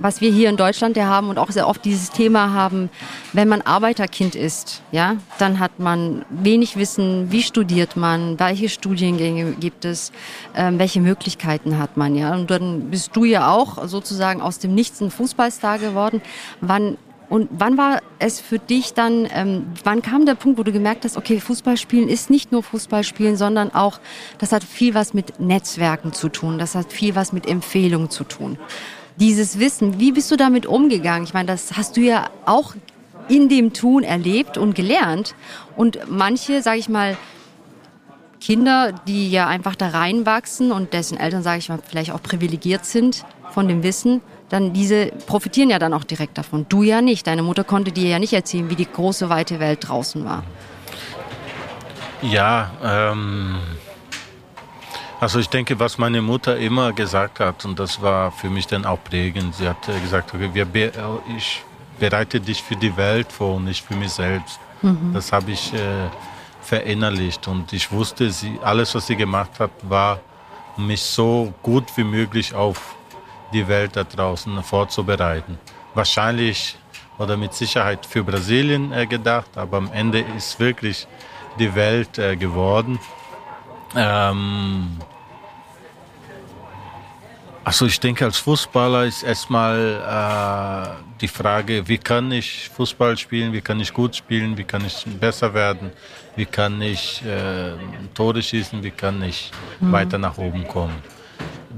[0.00, 2.90] was wir hier in Deutschland ja haben und auch sehr oft dieses Thema haben,
[3.32, 9.52] wenn man Arbeiterkind ist, ja, dann hat man wenig Wissen, wie studiert man, welche Studiengänge
[9.52, 10.12] gibt es,
[10.54, 12.34] ähm, welche Möglichkeiten hat man, ja.
[12.34, 16.22] Und dann bist du ja auch sozusagen aus dem Nichts ein Fußballstar geworden.
[16.60, 16.96] Wann
[17.30, 21.04] und wann war es für dich dann, ähm, wann kam der Punkt, wo du gemerkt
[21.04, 24.00] hast, okay, Fußballspielen ist nicht nur Fußballspielen, sondern auch,
[24.38, 28.24] das hat viel was mit Netzwerken zu tun, das hat viel was mit Empfehlungen zu
[28.24, 28.58] tun.
[29.20, 31.24] Dieses Wissen, wie bist du damit umgegangen?
[31.24, 32.74] Ich meine, das hast du ja auch
[33.28, 35.34] in dem Tun erlebt und gelernt.
[35.76, 37.18] Und manche, sage ich mal,
[38.40, 42.86] Kinder, die ja einfach da reinwachsen und dessen Eltern, sage ich mal, vielleicht auch privilegiert
[42.86, 46.64] sind, von dem Wissen, dann diese profitieren ja dann auch direkt davon.
[46.68, 47.26] Du ja nicht.
[47.26, 50.44] Deine Mutter konnte dir ja nicht erzählen, wie die große, weite Welt draußen war.
[52.22, 53.56] Ja, ähm,
[55.20, 58.84] also ich denke, was meine Mutter immer gesagt hat, und das war für mich dann
[58.86, 60.92] auch prägend, sie hat gesagt, okay, wir be
[61.36, 61.62] ich
[61.98, 64.58] bereite dich für die Welt vor und nicht für mich selbst.
[64.80, 65.12] Mhm.
[65.12, 66.08] Das habe ich äh,
[66.62, 70.20] verinnerlicht und ich wusste, sie, alles, was sie gemacht hat, war,
[70.76, 72.94] mich so gut wie möglich auf
[73.52, 75.58] die Welt da draußen vorzubereiten.
[75.94, 76.78] Wahrscheinlich
[77.18, 81.06] oder mit Sicherheit für Brasilien äh, gedacht, aber am Ende ist wirklich
[81.58, 82.98] die Welt äh, geworden.
[83.96, 84.98] Ähm,
[87.64, 93.52] also ich denke, als Fußballer ist erstmal äh, die Frage, wie kann ich Fußball spielen,
[93.52, 95.92] wie kann ich gut spielen, wie kann ich besser werden,
[96.36, 97.72] wie kann ich äh,
[98.14, 99.50] Tore schießen, wie kann ich
[99.80, 99.92] mhm.
[99.92, 100.96] weiter nach oben kommen.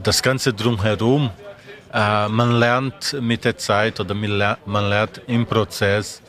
[0.03, 1.31] Das Ganze drumherum,
[1.93, 6.23] äh, man lernt mit der Zeit oder man lernt im Prozess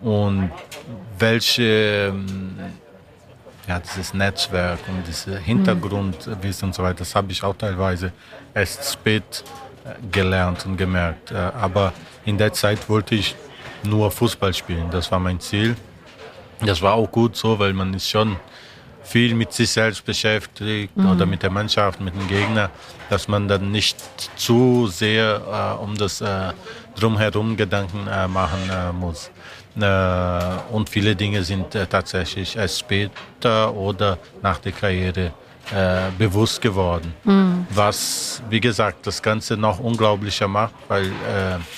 [0.00, 0.50] und
[1.18, 2.14] welche
[3.70, 8.10] ja, dieses Netzwerk und diese Hintergrundwissen und so weiter, das habe ich auch teilweise
[8.52, 9.44] erst spät
[9.84, 11.30] äh, gelernt und gemerkt.
[11.30, 11.92] Äh, aber
[12.24, 13.36] in der Zeit wollte ich
[13.84, 14.90] nur Fußball spielen.
[14.90, 15.76] Das war mein Ziel.
[16.60, 18.36] Das war auch gut so, weil man ist schon
[19.04, 21.10] viel mit sich selbst beschäftigt mhm.
[21.10, 22.70] oder mit der Mannschaft, mit dem Gegner,
[23.08, 23.96] dass man dann nicht
[24.34, 26.52] zu sehr äh, um das äh,
[26.98, 29.30] drumherum Gedanken äh, machen äh, muss.
[29.78, 35.32] Äh, und viele Dinge sind äh, tatsächlich erst später oder nach der Karriere
[35.72, 37.14] äh, bewusst geworden.
[37.24, 37.66] Mhm.
[37.70, 41.12] Was, wie gesagt, das Ganze noch unglaublicher macht, weil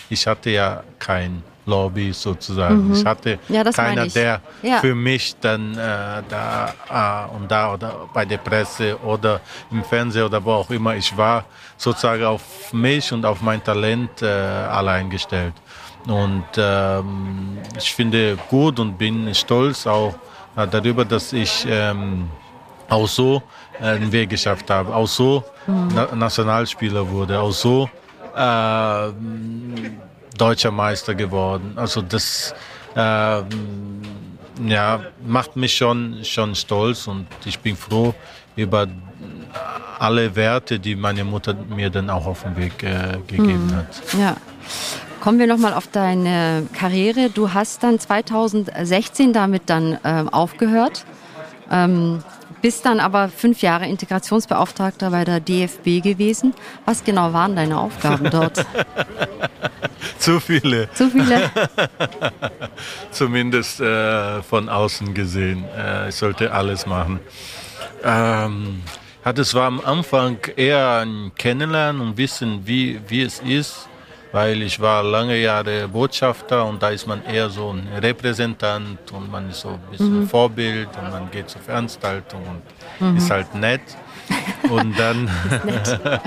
[0.08, 2.88] ich hatte ja kein Lobby sozusagen.
[2.88, 2.94] Mhm.
[2.94, 4.80] Ich hatte ja, keiner, der ja.
[4.80, 10.24] für mich dann äh, da äh, und da oder bei der Presse oder im Fernsehen
[10.24, 11.44] oder wo auch immer ich war,
[11.76, 15.54] sozusagen auf mich und auf mein Talent äh, allein gestellt.
[16.06, 20.14] Und ähm, ich finde gut und bin stolz auch
[20.56, 22.28] äh, darüber, dass ich ähm,
[22.88, 23.42] auch so
[23.80, 25.88] äh, einen Weg geschafft habe, auch so mhm.
[25.94, 27.88] Na Nationalspieler wurde, auch so
[28.36, 29.12] äh,
[30.36, 31.72] deutscher Meister geworden.
[31.76, 32.54] Also das
[32.96, 33.42] äh,
[34.66, 38.14] ja, macht mich schon, schon stolz und ich bin froh
[38.56, 38.86] über
[39.98, 43.76] alle Werte, die meine Mutter mir dann auch auf den Weg äh, gegeben mhm.
[43.76, 44.02] hat.
[44.18, 44.36] Ja.
[45.22, 47.30] Kommen wir nochmal auf deine Karriere.
[47.30, 51.04] Du hast dann 2016 damit dann äh, aufgehört,
[51.70, 52.24] ähm,
[52.60, 56.54] bist dann aber fünf Jahre Integrationsbeauftragter bei der DFB gewesen.
[56.86, 58.66] Was genau waren deine Aufgaben dort?
[60.18, 60.90] Zu viele.
[60.92, 61.52] Zu viele?
[63.12, 65.64] Zumindest äh, von außen gesehen.
[65.78, 67.20] Äh, ich sollte alles machen.
[68.02, 68.82] Ähm,
[69.24, 73.88] ja, das war am Anfang eher ein Kennenlernen und wissen, wie, wie es ist
[74.32, 79.30] weil ich war lange Jahre Botschafter und da ist man eher so ein Repräsentant und
[79.30, 80.28] man ist so ein bisschen mhm.
[80.28, 83.16] Vorbild und man geht zur Veranstaltung und mhm.
[83.18, 83.82] ist halt nett.
[84.70, 85.30] Und dann,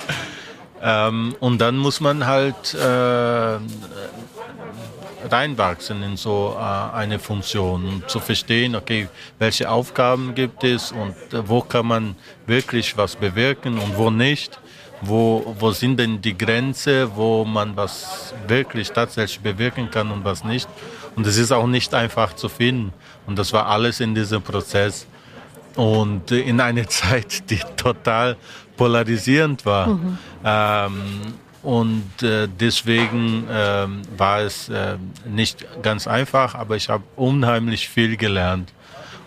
[0.82, 3.58] ähm, und dann muss man halt äh,
[5.30, 9.08] reinwachsen in so äh, eine Funktion und zu verstehen, okay,
[9.38, 14.58] welche Aufgaben gibt es und äh, wo kann man wirklich was bewirken und wo nicht
[15.02, 20.44] wo, wo sind denn die Grenzen, wo man was wirklich tatsächlich bewirken kann und was
[20.44, 20.68] nicht.
[21.16, 22.92] Und es ist auch nicht einfach zu finden.
[23.26, 25.06] Und das war alles in diesem Prozess.
[25.76, 28.36] Und in einer Zeit, die total
[28.76, 29.88] polarisierend war.
[29.88, 30.18] Mhm.
[30.44, 30.92] Ähm,
[31.62, 33.86] und äh, deswegen äh,
[34.16, 34.96] war es äh,
[35.28, 38.72] nicht ganz einfach, aber ich habe unheimlich viel gelernt.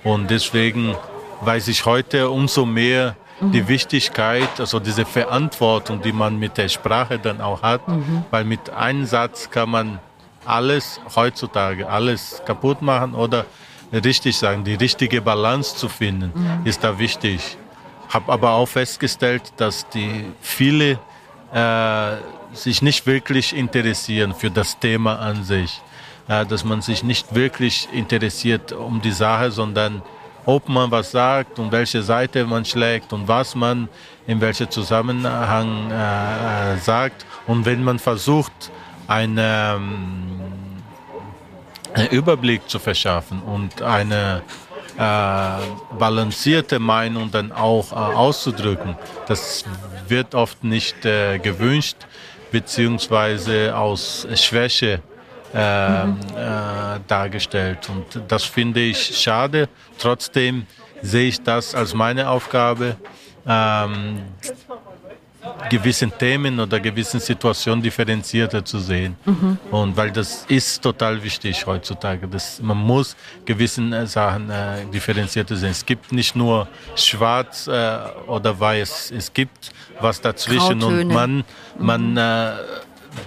[0.03, 0.95] Und deswegen
[1.41, 3.51] weiß ich heute umso mehr, mhm.
[3.51, 8.25] die Wichtigkeit, also diese Verantwortung, die man mit der Sprache dann auch hat, mhm.
[8.31, 9.99] weil mit einem Satz kann man
[10.45, 13.45] alles heutzutage, alles kaputt machen oder
[13.91, 16.65] richtig sagen, die richtige Balance zu finden, mhm.
[16.65, 17.57] ist da wichtig.
[18.09, 20.99] Habe aber auch festgestellt, dass die viele
[21.53, 22.17] äh,
[22.53, 25.81] sich nicht wirklich interessieren für das Thema an sich,
[26.27, 30.01] äh, dass man sich nicht wirklich interessiert um die Sache, sondern
[30.45, 33.89] ob man was sagt und welche Seite man schlägt und was man
[34.27, 37.25] in welchem Zusammenhang äh, äh sagt.
[37.47, 38.71] Und wenn man versucht,
[39.07, 40.41] einen, ähm,
[41.93, 44.41] einen Überblick zu verschaffen und eine
[44.97, 48.95] äh, balancierte Meinung dann auch äh, auszudrücken,
[49.27, 49.65] das
[50.07, 51.97] wird oft nicht äh, gewünscht,
[52.51, 55.01] beziehungsweise aus Schwäche
[55.55, 57.89] ähm, äh, dargestellt.
[57.89, 59.69] Und das finde ich schade.
[59.97, 60.65] Trotzdem
[61.01, 62.97] sehe ich das als meine Aufgabe,
[63.47, 64.23] ähm,
[65.69, 69.15] gewissen Themen oder gewissen Situationen differenzierter zu sehen.
[69.25, 69.57] Mhm.
[69.71, 72.27] Und weil das ist total wichtig heutzutage.
[72.27, 73.15] Das, man muss
[73.45, 75.71] gewissen äh, Sachen äh, differenzierter sehen.
[75.71, 81.01] Es gibt nicht nur schwarz äh, oder weiß, es gibt was dazwischen Grautöne.
[81.01, 81.43] und man,
[81.79, 82.17] man mhm.
[82.17, 82.51] äh,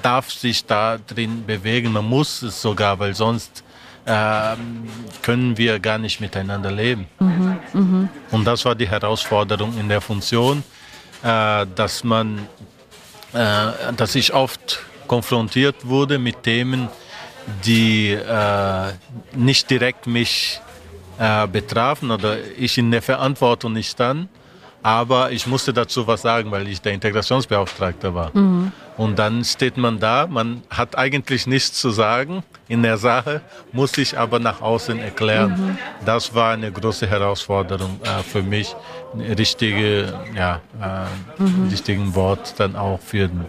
[0.03, 1.93] darf sich da drin bewegen.
[1.93, 3.65] Man muss es sogar, weil sonst
[4.07, 4.89] ähm,
[5.23, 7.07] können wir gar nicht miteinander leben.
[7.19, 8.09] Mhm, mh.
[8.31, 10.63] Und das war die Herausforderung in der Funktion
[11.23, 12.47] äh, dass man,
[13.33, 16.89] äh, dass ich oft konfrontiert wurde mit Themen,
[17.65, 18.93] die äh,
[19.35, 20.61] nicht direkt mich
[21.19, 24.29] äh, betrafen oder ich in der Verantwortung nicht stand.
[24.83, 28.31] Aber ich musste dazu was sagen, weil ich der Integrationsbeauftragte war.
[28.35, 28.73] Mhm.
[28.97, 33.41] Und dann steht man da, man hat eigentlich nichts zu sagen in der Sache,
[33.73, 35.51] muss sich aber nach außen erklären.
[35.51, 35.79] Mhm.
[36.05, 38.75] Das war eine große Herausforderung äh, für mich,
[39.17, 41.69] richtige, ja, äh, mhm.
[41.71, 43.47] richtigen Wort dann auch für den.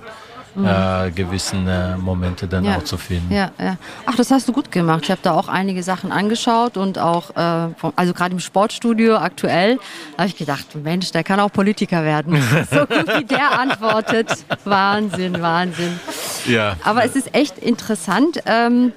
[0.66, 2.78] Äh, gewissen äh, Momente dann ja.
[2.78, 3.34] auch zu finden.
[3.34, 3.78] Ja, ja.
[4.06, 5.02] Ach, das hast du gut gemacht.
[5.04, 9.18] Ich habe da auch einige Sachen angeschaut und auch, äh, vom, also gerade im Sportstudio
[9.18, 9.80] aktuell,
[10.18, 12.42] habe ich gedacht, Mensch, der kann auch Politiker werden.
[12.72, 14.30] so gut wie der antwortet.
[14.66, 16.00] Wahnsinn, Wahnsinn.
[16.46, 16.76] Ja.
[16.84, 18.42] Aber es ist echt interessant.
[18.46, 18.94] Ähm,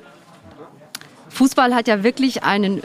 [1.28, 2.82] Fußball hat ja wirklich einen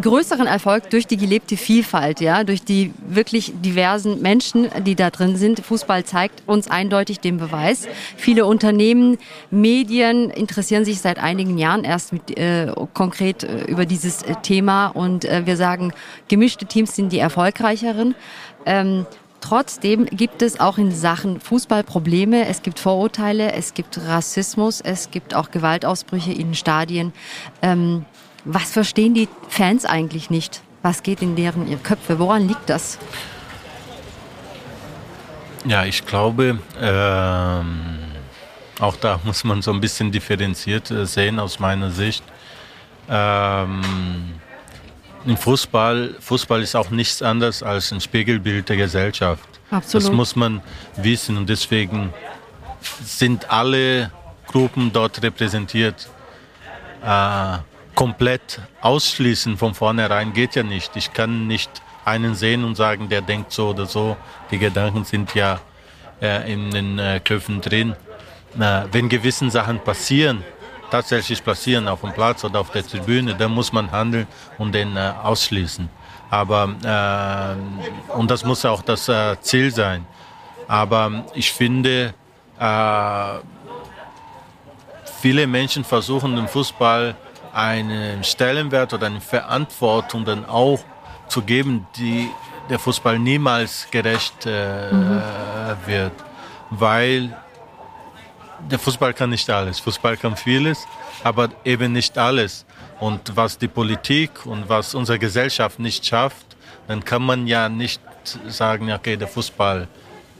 [0.00, 5.36] größeren Erfolg durch die gelebte Vielfalt, ja, durch die wirklich diversen Menschen, die da drin
[5.36, 5.60] sind.
[5.60, 7.86] Fußball zeigt uns eindeutig den Beweis.
[8.16, 9.18] Viele Unternehmen,
[9.50, 14.88] Medien interessieren sich seit einigen Jahren erst mit, äh, konkret äh, über dieses äh, Thema
[14.88, 15.92] und äh, wir sagen,
[16.28, 18.14] gemischte Teams sind die erfolgreicheren.
[18.66, 19.06] Ähm,
[19.40, 22.46] Trotzdem gibt es auch in Sachen Fußball Probleme.
[22.46, 27.12] Es gibt Vorurteile, es gibt Rassismus, es gibt auch Gewaltausbrüche in Stadien.
[27.62, 28.04] Ähm,
[28.48, 30.62] was verstehen die Fans eigentlich nicht?
[30.82, 32.18] Was geht in deren Köpfe?
[32.18, 32.98] Woran liegt das?
[35.66, 37.98] Ja, ich glaube, ähm,
[38.80, 42.24] auch da muss man so ein bisschen differenziert äh, sehen aus meiner Sicht.
[43.10, 43.82] Ähm,
[45.26, 49.46] Im Fußball, Fußball ist auch nichts anderes als ein Spiegelbild der Gesellschaft.
[49.70, 50.06] Absolut.
[50.06, 50.62] Das muss man
[50.96, 52.14] wissen und deswegen
[53.04, 54.10] sind alle
[54.46, 56.08] Gruppen dort repräsentiert.
[57.04, 57.58] Äh,
[57.98, 60.94] komplett ausschließen von vornherein geht ja nicht.
[60.94, 61.68] Ich kann nicht
[62.04, 64.16] einen sehen und sagen, der denkt so oder so.
[64.52, 65.58] Die Gedanken sind ja
[66.22, 67.96] äh, in den äh, Köpfen drin.
[68.56, 70.44] Äh, wenn gewisse Sachen passieren,
[70.92, 74.96] tatsächlich passieren auf dem Platz oder auf der Tribüne, dann muss man handeln und den
[74.96, 75.88] äh, ausschließen.
[76.30, 80.06] Aber äh, und das muss auch das äh, Ziel sein.
[80.68, 82.14] Aber ich finde,
[85.20, 87.16] viele Menschen versuchen den Fußball
[87.58, 90.78] einen Stellenwert oder eine Verantwortung dann auch
[91.26, 92.30] zu geben, die
[92.70, 95.22] der Fußball niemals gerecht äh, mhm.
[95.84, 96.12] wird,
[96.70, 97.36] weil
[98.70, 99.80] der Fußball kann nicht alles.
[99.80, 100.86] Fußball kann vieles,
[101.24, 102.64] aber eben nicht alles.
[103.00, 106.46] Und was die Politik und was unsere Gesellschaft nicht schafft,
[106.86, 108.00] dann kann man ja nicht
[108.46, 109.88] sagen, okay, der Fußball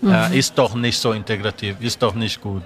[0.00, 0.12] mhm.
[0.12, 2.62] äh, ist doch nicht so integrativ, ist doch nicht gut.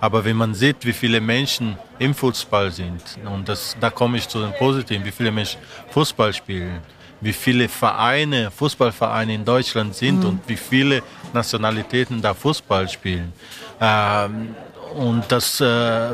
[0.00, 4.26] Aber wenn man sieht, wie viele Menschen im Fußball sind, und das, da komme ich
[4.26, 5.60] zu den Positiven, wie viele Menschen
[5.90, 6.80] Fußball spielen,
[7.20, 10.26] wie viele Vereine, Fußballvereine in Deutschland sind mhm.
[10.26, 11.02] und wie viele
[11.34, 13.32] Nationalitäten da Fußball spielen.
[13.78, 14.54] Ähm,
[14.94, 15.64] und das, äh,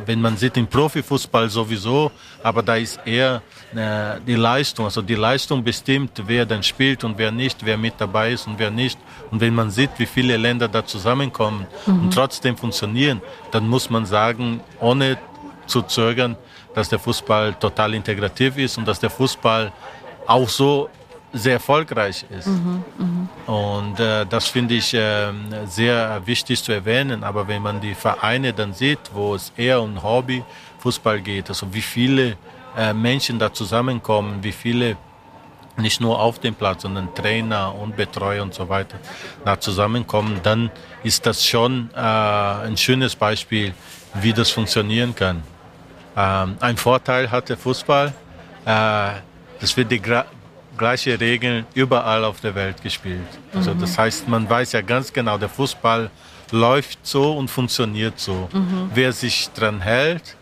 [0.07, 2.11] wenn man sieht im Profifußball sowieso,
[2.43, 3.43] aber da ist eher
[3.75, 7.95] äh, die Leistung, also die Leistung bestimmt, wer dann spielt und wer nicht, wer mit
[7.99, 8.99] dabei ist und wer nicht.
[9.31, 12.01] Und wenn man sieht, wie viele Länder da zusammenkommen mhm.
[12.03, 15.19] und trotzdem funktionieren, dann muss man sagen, ohne
[15.67, 16.37] zu zögern,
[16.75, 19.73] dass der Fußball total integrativ ist und dass der Fußball
[20.27, 20.91] auch so
[21.33, 22.47] sehr erfolgreich ist.
[22.47, 23.53] Mhm, mh.
[23.53, 25.33] Und äh, das finde ich äh,
[25.67, 27.25] sehr wichtig zu erwähnen.
[27.25, 30.43] Aber wenn man die Vereine dann sieht, wo es eher um Hobby
[30.79, 32.37] Fußball geht, also wie viele
[32.77, 34.97] äh, Menschen da zusammenkommen, wie viele
[35.79, 38.99] nicht nur auf dem Platz, sondern Trainer und Betreuer und so weiter
[39.45, 40.71] da zusammenkommen, dann
[41.03, 43.75] ist das schon äh, ein schönes Beispiel,
[44.15, 45.43] wie das funktionieren kann.
[46.17, 48.09] Ähm, ein Vorteil hat der Fußball,
[48.65, 49.11] äh,
[49.61, 50.01] das wird die
[50.77, 53.21] gleiche Regeln überall auf der Welt gespielt.
[53.55, 53.81] Also mhm.
[53.81, 56.11] das heißt, man weiß ja ganz genau, der Fußball
[56.53, 58.49] läuft so und funktioniert so.
[58.53, 58.91] Mhm.
[58.95, 60.37] Wer sich dran hält,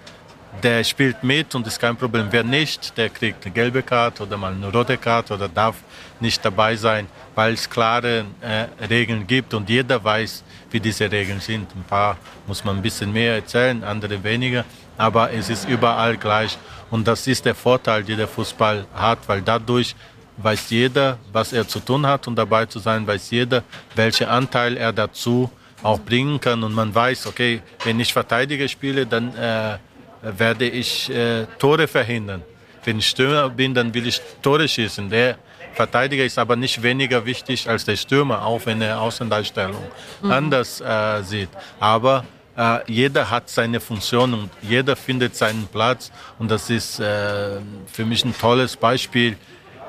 [0.62, 2.28] der spielt mit und ist kein Problem.
[2.30, 5.76] Wer nicht, der kriegt eine gelbe Karte oder mal eine rote Karte oder darf
[6.20, 11.40] nicht dabei sein, weil es klare äh, Regeln gibt und jeder weiß, wie diese Regeln
[11.40, 11.74] sind.
[11.74, 14.64] Ein paar muss man ein bisschen mehr erzählen, andere weniger,
[14.96, 16.56] aber es ist überall gleich.
[16.90, 19.96] Und das ist der Vorteil, den der Fußball hat, weil dadurch
[20.36, 23.62] weiß jeder, was er zu tun hat und dabei zu sein, weiß jeder,
[23.94, 25.50] welchen Anteil er dazu
[25.82, 29.78] auch bringen kann und man weiß, okay, wenn ich Verteidiger spiele, dann äh,
[30.22, 32.42] werde ich äh, Tore verhindern.
[32.84, 35.08] Wenn ich Stürmer bin, dann will ich Tore schießen.
[35.08, 35.38] Der
[35.74, 39.82] Verteidiger ist aber nicht weniger wichtig als der Stürmer, auch wenn er Außendarstellung
[40.22, 40.30] mhm.
[40.30, 41.50] anders äh, sieht.
[41.80, 42.24] Aber
[42.56, 46.10] äh, jeder hat seine Funktion und jeder findet seinen Platz.
[46.38, 47.58] Und das ist äh,
[47.92, 49.36] für mich ein tolles Beispiel,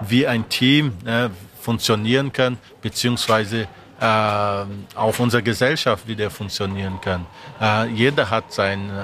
[0.02, 1.30] wie ein Team äh,
[1.62, 3.68] funktionieren kann, beziehungsweise
[4.00, 4.66] äh,
[4.96, 7.26] auch unsere Gesellschaft wieder funktionieren kann.
[7.62, 9.04] Äh, jeder hat seinen äh,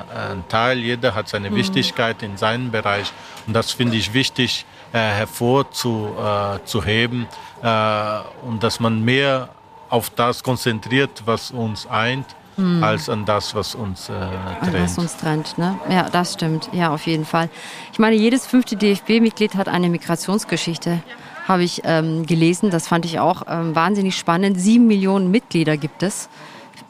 [0.49, 1.55] Teil, jeder hat seine mhm.
[1.55, 3.11] Wichtigkeit in seinem Bereich
[3.47, 7.25] und das finde ich wichtig äh, hervorzuheben
[7.63, 9.49] äh, und dass man mehr
[9.89, 12.25] auf das konzentriert, was uns eint,
[12.55, 12.83] hm.
[12.83, 14.13] als an das, was uns äh,
[14.61, 14.83] trennt.
[14.83, 15.79] Was uns trennt, ne?
[15.89, 16.69] Ja, das stimmt.
[16.73, 17.49] Ja, auf jeden Fall.
[17.91, 21.01] Ich meine, jedes fünfte DFB-Mitglied hat eine Migrationsgeschichte
[21.47, 22.69] habe ich ähm, gelesen.
[22.69, 24.59] Das fand ich auch ähm, wahnsinnig spannend.
[24.59, 26.29] Sieben Millionen Mitglieder gibt es.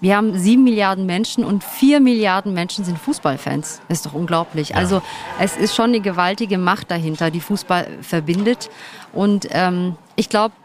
[0.02, 3.82] Wir haben sieben Milliarden Menschen und vier Milliarden Menschen sind Fußballfans.
[3.88, 4.70] Das ist doch unglaublich.
[4.70, 4.78] Ja.
[4.78, 5.02] Also
[5.40, 8.70] es ist schon eine gewaltige Macht dahinter, die Fußball verbindet.
[9.14, 10.56] Und ähm, ich glaube,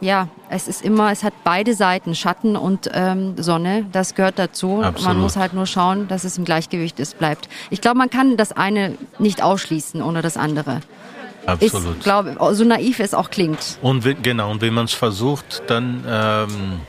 [0.00, 3.86] ja, es ist immer, es hat beide Seiten, Schatten und ähm, Sonne.
[3.92, 4.82] Das gehört dazu.
[4.82, 5.08] Absolut.
[5.08, 7.48] Man muss halt nur schauen, dass es im Gleichgewicht ist, bleibt.
[7.70, 10.80] Ich glaube, man kann das eine nicht ausschließen ohne das andere.
[11.46, 11.96] Absolut.
[11.96, 13.78] Ist, glaube, so naiv es auch klingt.
[13.82, 16.80] Und wenn, genau, und wenn man es versucht, dann ähm,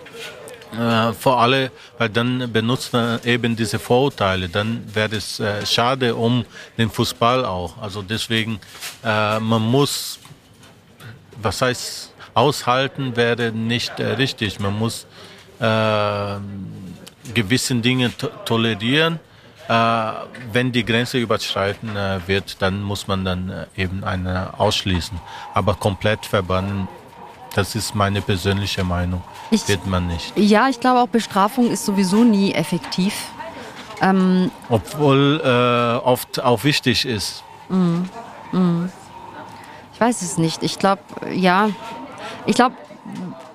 [0.78, 6.16] äh, vor allem, weil dann benutzt man eben diese Vorurteile, dann wäre es äh, schade
[6.16, 6.46] um
[6.78, 7.78] den Fußball auch.
[7.82, 8.60] Also deswegen,
[9.04, 10.20] äh, man muss,
[11.42, 14.60] was heißt, aushalten wäre nicht äh, richtig.
[14.60, 15.06] Man muss
[15.60, 16.36] äh,
[17.34, 18.12] gewisse Dinge
[18.46, 19.20] tolerieren
[19.72, 20.12] äh,
[20.52, 25.18] wenn die Grenze überschreiten äh, wird, dann muss man dann äh, eben eine ausschließen.
[25.54, 26.90] Aber komplett verbannen,
[27.54, 30.34] das ist meine persönliche Meinung, ich, wird man nicht.
[30.36, 33.14] Ja, ich glaube auch Bestrafung ist sowieso nie effektiv.
[34.02, 37.44] Ähm, Obwohl äh, oft auch wichtig ist.
[37.70, 38.02] Mm,
[38.52, 38.90] mm.
[39.94, 40.64] Ich weiß es nicht.
[40.64, 41.02] Ich glaube,
[41.32, 41.70] ja.
[42.46, 42.76] Ich glaube,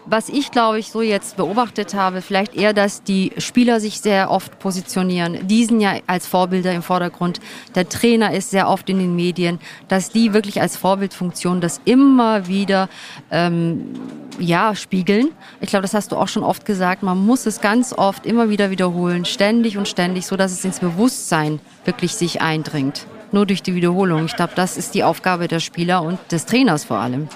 [0.07, 4.31] was ich, glaube ich, so jetzt beobachtet habe, vielleicht eher, dass die Spieler sich sehr
[4.31, 5.47] oft positionieren.
[5.49, 7.41] Die sind ja als Vorbilder im Vordergrund.
[7.75, 9.59] Der Trainer ist sehr oft in den Medien,
[9.89, 12.89] dass die wirklich als Vorbildfunktion das immer wieder
[13.33, 13.95] ähm,
[14.39, 15.31] ja, spiegeln.
[15.61, 17.03] Ich glaube, das hast du auch schon oft gesagt.
[17.03, 20.79] Man muss es ganz oft immer wieder wiederholen, ständig und ständig, so dass es ins
[20.79, 23.07] Bewusstsein wirklich sich eindringt.
[23.33, 24.27] Nur durch die Wiederholung.
[24.27, 27.29] Ich glaube, das ist die Aufgabe der Spieler und des Trainers vor allem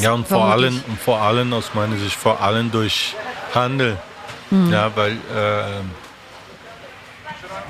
[0.00, 3.14] ja, und vor allem, und vor allem aus meiner Sicht, vor allem durch
[3.54, 3.98] Handel.
[4.50, 4.72] Mhm.
[4.72, 5.82] Ja, weil äh,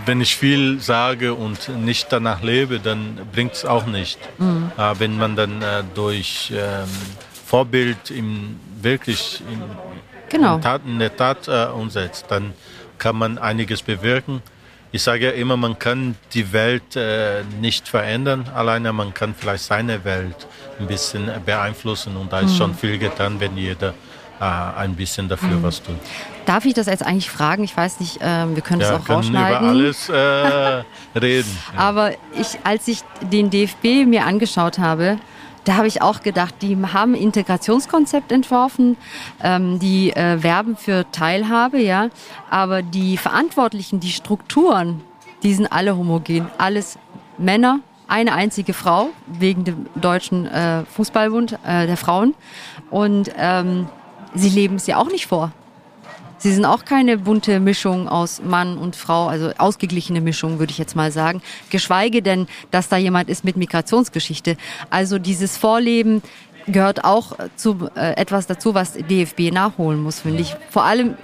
[0.06, 4.18] wenn ich viel sage und nicht danach lebe, dann bringt es auch nicht.
[4.38, 4.72] Mhm.
[4.76, 6.88] Äh, wenn man dann äh, durch ähm,
[7.46, 9.62] Vorbild im, wirklich in,
[10.28, 10.56] genau.
[10.56, 12.52] in, Tat, in der Tat äh, umsetzt, dann
[12.98, 14.42] kann man einiges bewirken.
[14.94, 19.64] Ich sage ja immer, man kann die Welt äh, nicht verändern, alleine man kann vielleicht
[19.64, 20.46] seine Welt
[20.78, 22.56] ein bisschen beeinflussen und da ist mhm.
[22.56, 23.94] schon viel getan, wenn jeder
[24.38, 25.62] äh, ein bisschen dafür mhm.
[25.62, 25.96] was tut.
[26.44, 27.64] Darf ich das jetzt eigentlich fragen?
[27.64, 29.58] Ich weiß nicht, äh, wir können ja, das auch können rausschneiden.
[29.58, 30.84] über alles äh,
[31.18, 31.58] reden.
[31.72, 31.80] Ja.
[31.80, 35.18] Aber ich, als ich den DFB mir angeschaut habe,
[35.64, 38.96] da habe ich auch gedacht, die haben ein Integrationskonzept entworfen,
[39.42, 42.08] ähm, die äh, werben für Teilhabe, ja,
[42.50, 45.00] aber die Verantwortlichen, die Strukturen,
[45.42, 46.98] die sind alle homogen, alles
[47.38, 52.34] Männer, eine einzige Frau wegen dem deutschen äh, Fußballbund äh, der Frauen.
[52.90, 53.88] Und ähm,
[54.34, 55.52] sie leben es ja auch nicht vor.
[56.42, 60.78] Sie sind auch keine bunte Mischung aus Mann und Frau, also ausgeglichene Mischung, würde ich
[60.78, 61.40] jetzt mal sagen.
[61.70, 64.56] Geschweige denn, dass da jemand ist mit Migrationsgeschichte.
[64.90, 66.20] Also dieses Vorleben
[66.66, 70.56] gehört auch zu äh, etwas dazu, was DFB nachholen muss, finde ich.
[70.68, 71.14] Vor allem,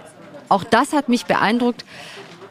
[0.49, 1.85] auch das hat mich beeindruckt,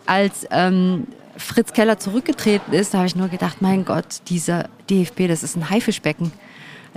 [0.05, 1.07] als ähm,
[1.37, 5.55] Fritz Keller zurückgetreten ist, da habe ich nur gedacht, mein Gott, dieser DFB, das ist
[5.55, 6.33] ein Haifischbecken.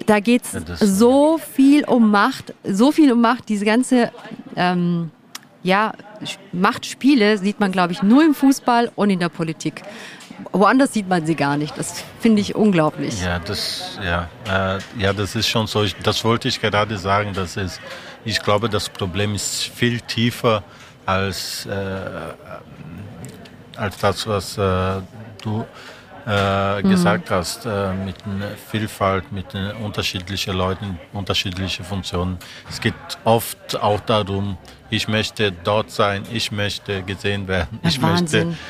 [0.07, 4.11] Da geht's ja, so viel um Macht, so viel um Macht, diese ganze
[4.57, 5.13] ähm,
[5.63, 5.93] ja,
[6.53, 9.83] Machtspiele sieht man, glaube ich, nur im Fußball und in der Politik.
[10.53, 11.77] Woanders sieht man sie gar nicht.
[11.77, 13.21] Das finde ich unglaublich.
[13.23, 15.85] Ja, das, ja, äh, ja, das ist schon so.
[16.03, 17.33] Das wollte ich gerade sagen.
[17.35, 17.81] Das ist,
[18.25, 20.63] ich glaube, das Problem ist viel tiefer
[21.05, 22.01] als, äh,
[23.77, 25.03] als das, was äh,
[25.43, 25.67] du
[26.27, 27.35] äh, gesagt mhm.
[27.35, 32.39] hast, äh, mit der Vielfalt, mit den unterschiedlichen Leuten, unterschiedliche Funktionen.
[32.69, 32.95] Es geht
[33.25, 34.59] oft auch darum,
[34.91, 38.49] ich möchte dort sein, ich möchte gesehen werden, ich Wahnsinn.
[38.49, 38.61] möchte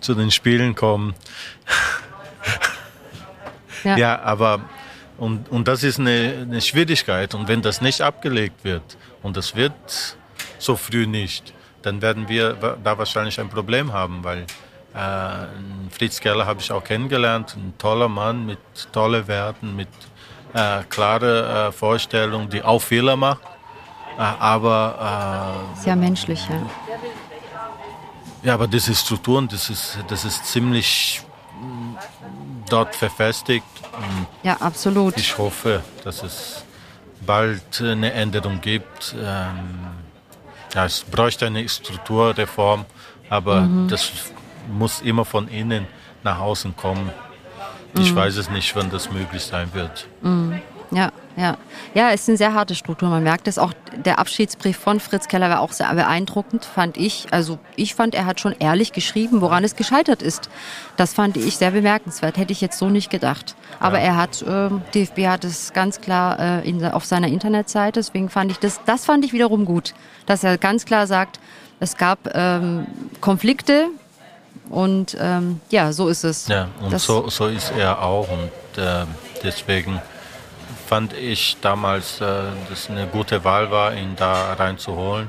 [0.00, 1.14] zu den Spielen kommen.
[3.84, 4.60] Ja, ja aber
[5.18, 7.34] Und, und das ist eine, eine Schwierigkeit.
[7.34, 9.72] Und wenn das nicht abgelegt wird, und das wird
[10.58, 11.52] so früh nicht,
[11.86, 14.44] dann werden wir da wahrscheinlich ein Problem haben, weil
[14.92, 18.58] äh, Fritz Keller habe ich auch kennengelernt, ein toller Mann mit
[18.90, 19.88] tollen Werten, mit
[20.52, 23.42] äh, klare äh, Vorstellungen, die auch Fehler macht,
[24.18, 26.56] äh, aber äh, sehr menschlich, ja.
[28.42, 31.22] Ja, aber diese Strukturen, das ist, das ist ziemlich
[31.60, 31.96] mm,
[32.68, 33.64] dort verfestigt.
[34.42, 35.16] ja, absolut.
[35.16, 36.64] Ich hoffe, dass es
[37.24, 39.14] bald eine Änderung gibt.
[39.18, 39.95] Ähm,
[40.76, 42.84] ja, es bräuchte eine Strukturreform,
[43.30, 43.88] aber mhm.
[43.88, 44.12] das
[44.70, 45.86] muss immer von innen
[46.22, 47.10] nach außen kommen.
[47.98, 48.16] Ich mhm.
[48.16, 50.06] weiß es nicht, wann das möglich sein wird.
[50.20, 50.60] Mhm.
[50.90, 51.56] Ja, ja.
[51.94, 53.08] Ja, es ist eine sehr harte Struktur.
[53.08, 53.72] Man merkt es auch.
[53.94, 57.26] Der Abschiedsbrief von Fritz Keller war auch sehr beeindruckend, fand ich.
[57.30, 60.48] Also ich fand, er hat schon ehrlich geschrieben, woran es gescheitert ist.
[60.96, 62.36] Das fand ich sehr bemerkenswert.
[62.36, 63.54] Hätte ich jetzt so nicht gedacht.
[63.80, 64.06] Aber ja.
[64.06, 68.00] er hat, äh, DFB hat es ganz klar äh, in, auf seiner Internetseite.
[68.00, 71.38] Deswegen fand ich das, das fand ich wiederum gut, dass er ganz klar sagt,
[71.80, 72.86] es gab ähm,
[73.20, 73.88] Konflikte
[74.70, 76.48] und ähm, ja, so ist es.
[76.48, 79.04] Ja, und so, so ist er auch und äh,
[79.42, 80.00] deswegen
[80.86, 82.24] fand ich damals, äh,
[82.70, 85.28] dass eine gute Wahl war, ihn da reinzuholen.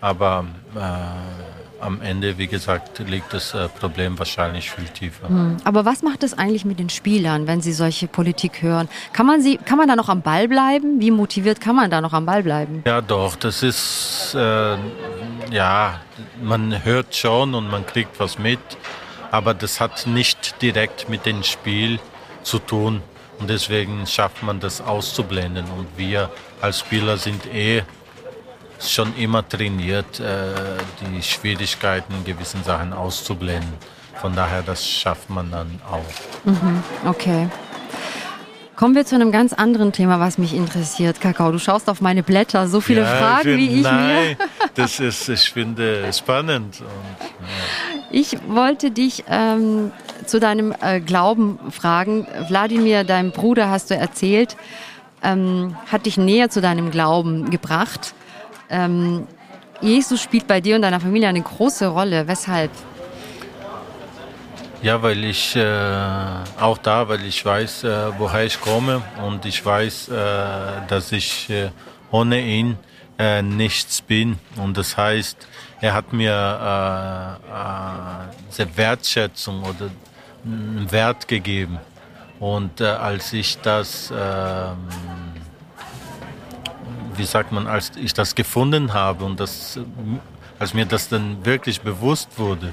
[0.00, 0.44] Aber
[0.74, 5.28] äh, am Ende, wie gesagt, liegt das äh, Problem wahrscheinlich viel tiefer.
[5.28, 5.58] Hm.
[5.64, 8.88] Aber was macht es eigentlich mit den Spielern, wenn sie solche Politik hören?
[9.12, 11.00] Kann man, sie, kann man da noch am Ball bleiben?
[11.00, 12.82] Wie motiviert kann man da noch am Ball bleiben?
[12.86, 13.36] Ja, doch.
[13.36, 14.76] Das ist, äh,
[15.50, 16.00] ja,
[16.42, 18.60] man hört schon und man kriegt was mit.
[19.30, 21.98] Aber das hat nicht direkt mit dem Spiel
[22.42, 23.02] zu tun.
[23.38, 25.66] Und deswegen schafft man das auszublenden.
[25.76, 26.30] Und wir
[26.60, 27.82] als Spieler sind eh
[28.80, 30.54] schon immer trainiert, äh,
[31.00, 33.74] die Schwierigkeiten in gewissen Sachen auszublenden.
[34.20, 36.04] Von daher, das schafft man dann auch.
[36.44, 37.48] Mhm, okay.
[38.76, 41.22] Kommen wir zu einem ganz anderen Thema, was mich interessiert.
[41.22, 44.46] Kakao, du schaust auf meine Blätter, so viele ja, Fragen, find, wie ich nein, mir.
[44.74, 46.80] das ist, ich finde, spannend.
[46.80, 46.86] Und,
[47.40, 47.46] ja.
[48.10, 49.92] Ich wollte dich ähm,
[50.26, 52.26] zu deinem äh, Glauben fragen.
[52.48, 54.58] Wladimir, dein Bruder, hast du erzählt,
[55.22, 58.12] ähm, hat dich näher zu deinem Glauben gebracht.
[58.68, 59.26] Ähm,
[59.80, 62.28] Jesus spielt bei dir und deiner Familie eine große Rolle.
[62.28, 62.70] Weshalb?
[64.86, 69.66] Ja, weil ich äh, auch da, weil ich weiß, äh, woher ich komme und ich
[69.66, 70.12] weiß, äh,
[70.86, 71.70] dass ich äh,
[72.12, 72.78] ohne ihn
[73.18, 74.38] äh, nichts bin.
[74.54, 75.38] Und das heißt,
[75.80, 76.30] er hat mir
[77.50, 79.90] äh, diese Wertschätzung oder
[80.44, 81.80] einen Wert gegeben.
[82.38, 84.76] Und als ich das, ähm,
[87.16, 89.80] wie sagt man, als ich das gefunden habe und das,
[90.60, 92.72] als mir das dann wirklich bewusst wurde,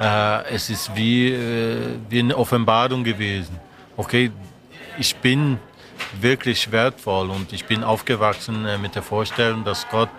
[0.00, 3.58] äh, es ist wie, äh, wie eine Offenbarung gewesen.
[3.96, 4.30] Okay,
[4.98, 5.58] ich bin
[6.20, 10.10] wirklich wertvoll und ich bin aufgewachsen äh, mit der Vorstellung, dass Gott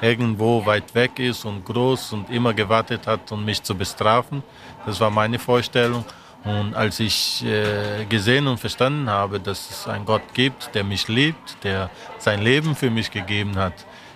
[0.00, 4.42] irgendwo weit weg ist und groß und immer gewartet hat, um mich zu bestrafen.
[4.84, 6.04] Das war meine Vorstellung.
[6.44, 11.06] Und als ich äh, gesehen und verstanden habe, dass es einen Gott gibt, der mich
[11.06, 13.74] liebt, der sein Leben für mich gegeben hat,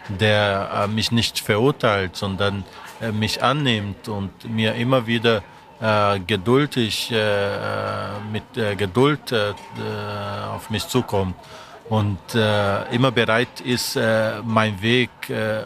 [0.09, 2.64] der äh, mich nicht verurteilt, sondern
[3.12, 5.42] mich annimmt und mir immer wieder
[5.80, 7.59] äh, geduldig äh, äh
[8.32, 9.53] mit äh, Geduld äh,
[10.55, 11.34] auf mich zukommt
[11.88, 12.18] und
[12.90, 15.09] immer bereit ist, meinen Weg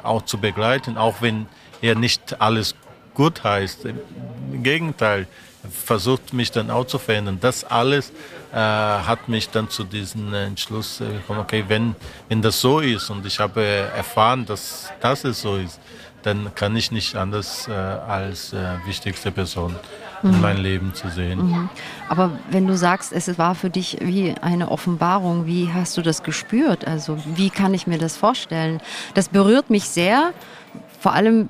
[0.03, 1.47] auch zu begleiten, auch wenn
[1.81, 2.74] er nicht alles
[3.14, 3.87] gut heißt.
[3.87, 5.26] Im Gegenteil,
[5.70, 7.39] versucht mich dann auch zu verändern.
[7.41, 8.12] Das alles
[8.53, 11.95] äh, hat mich dann zu diesem Entschluss gekommen, okay, wenn,
[12.28, 15.81] wenn das so ist und ich habe erfahren, dass das es so ist,
[16.23, 19.75] dann kann ich nicht anders äh, als äh, wichtigste Person
[20.23, 20.31] mhm.
[20.35, 21.47] in meinem Leben zu sehen.
[21.47, 21.68] Mhm.
[22.09, 26.23] Aber wenn du sagst, es war für dich wie eine Offenbarung, wie hast du das
[26.23, 26.87] gespürt?
[26.87, 28.81] Also wie kann ich mir das vorstellen?
[29.14, 30.33] Das berührt mich sehr,
[31.01, 31.49] vor allem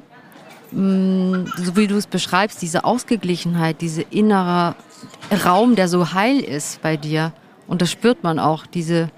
[0.72, 4.76] Mm, so wie du es beschreibst, diese Ausgeglichenheit, dieser innere
[5.44, 7.32] Raum, der so heil ist bei dir.
[7.66, 9.10] Und das spürt man auch, diese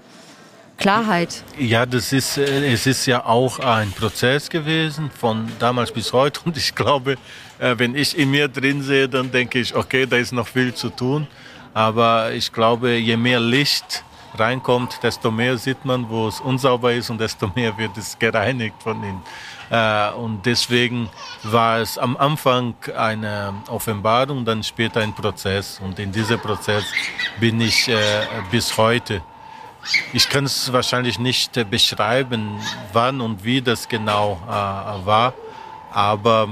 [0.83, 1.45] Klarheit.
[1.57, 6.41] Ja, das ist, äh, es ist ja auch ein Prozess gewesen von damals bis heute.
[6.43, 7.13] Und ich glaube,
[7.57, 10.73] äh, wenn ich in mir drin sehe, dann denke ich, okay, da ist noch viel
[10.73, 11.25] zu tun.
[11.73, 14.03] Aber ich glaube, je mehr Licht
[14.35, 18.83] reinkommt, desto mehr sieht man, wo es unsauber ist und desto mehr wird es gereinigt
[18.83, 19.21] von innen.
[19.69, 21.09] Äh, und deswegen
[21.43, 25.79] war es am Anfang eine Offenbarung, dann später ein Prozess.
[25.81, 26.83] Und in diesem Prozess
[27.39, 27.89] bin ich
[28.51, 29.21] bis heute.
[30.13, 32.59] Ich kann es wahrscheinlich nicht äh, beschreiben,
[32.93, 35.33] wann und wie das genau war,
[35.91, 36.47] aber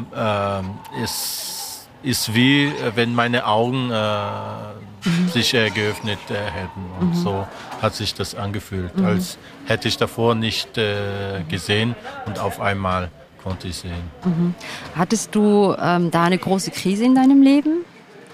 [1.04, 5.30] es ist wie, wenn meine Augen mhm.
[5.30, 6.86] sich geöffnet hätten.
[7.00, 7.16] Und mhm.
[7.16, 7.48] so
[7.82, 9.06] hat sich das angefühlt, mhm.
[9.06, 13.10] als hätte ich davor nicht äh, gesehen und auf einmal
[13.44, 14.12] konnte ich sehen.
[14.24, 14.54] Mhm.
[14.96, 17.84] Hattest du ähm, da eine große Krise in deinem Leben,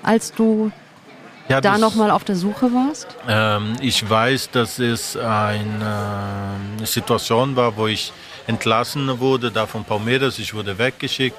[0.03, 0.71] als du
[1.49, 3.07] ja, da nochmal auf der Suche warst?
[3.27, 8.11] Ähm, ich weiß, dass es eine, eine Situation war, wo ich
[8.47, 10.39] entlassen wurde, da von Palmeiras.
[10.39, 11.37] Ich wurde weggeschickt.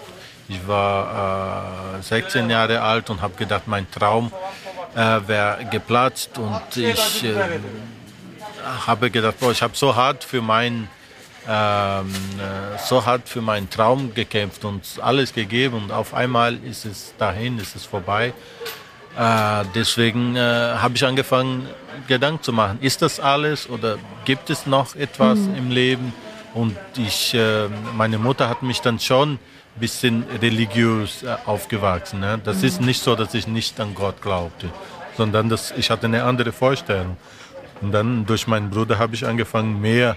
[0.49, 4.33] Ich war äh, 16 Jahre alt und habe gedacht, mein Traum
[4.95, 6.39] äh, wäre geplatzt.
[6.39, 7.61] Und ich äh,
[8.87, 10.89] habe gedacht, boah, ich habe so hart für mein
[11.51, 16.85] ähm, äh, so hart für meinen Traum gekämpft und alles gegeben und auf einmal ist
[16.85, 18.35] es dahin, ist es vorbei.
[19.19, 21.67] Äh, deswegen äh, habe ich angefangen,
[22.07, 22.79] Gedanken zu machen.
[22.81, 25.57] Ist das alles oder gibt es noch etwas mhm.
[25.57, 26.13] im Leben?
[26.55, 29.41] Und ich, äh, meine Mutter hat mich dann schon ein
[29.81, 32.21] bisschen religiös äh, aufgewachsen.
[32.21, 32.41] Ne?
[32.45, 32.65] Das mhm.
[32.65, 34.71] ist nicht so, dass ich nicht an Gott glaubte,
[35.17, 37.17] sondern dass ich hatte eine andere Vorstellung.
[37.81, 40.17] Und dann durch meinen Bruder habe ich angefangen, mehr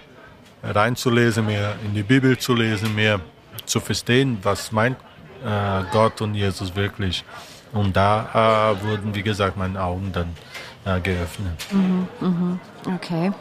[0.64, 3.20] reinzulesen, mehr in die Bibel zu lesen, mehr
[3.66, 4.98] zu verstehen, was meint
[5.44, 7.24] äh, Gott und Jesus wirklich.
[7.74, 10.36] Und da äh, wurden, wie gesagt, meine Augen dann
[10.86, 11.68] äh, geöffnet.
[11.72, 12.60] Mhm, mh.
[12.96, 13.32] Okay.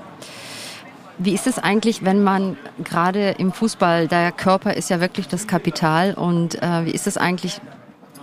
[1.18, 5.47] Wie ist es eigentlich, wenn man gerade im Fußball, der Körper ist ja wirklich das
[5.47, 7.61] Kapital und äh, wie ist es eigentlich,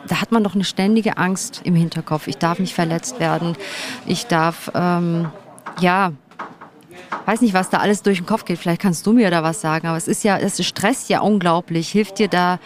[0.08, 2.28] da hat man doch eine ständige Angst im Hinterkopf.
[2.28, 3.56] Ich darf nicht verletzt werden,
[4.06, 5.30] ich darf, ähm,
[5.80, 6.12] ja,
[7.26, 8.58] weiß nicht, was da alles durch den Kopf geht.
[8.58, 9.88] Vielleicht kannst du mir da was sagen.
[9.88, 11.90] Aber es ist ja, es stresst ja unglaublich.
[11.90, 12.60] Hilft dir da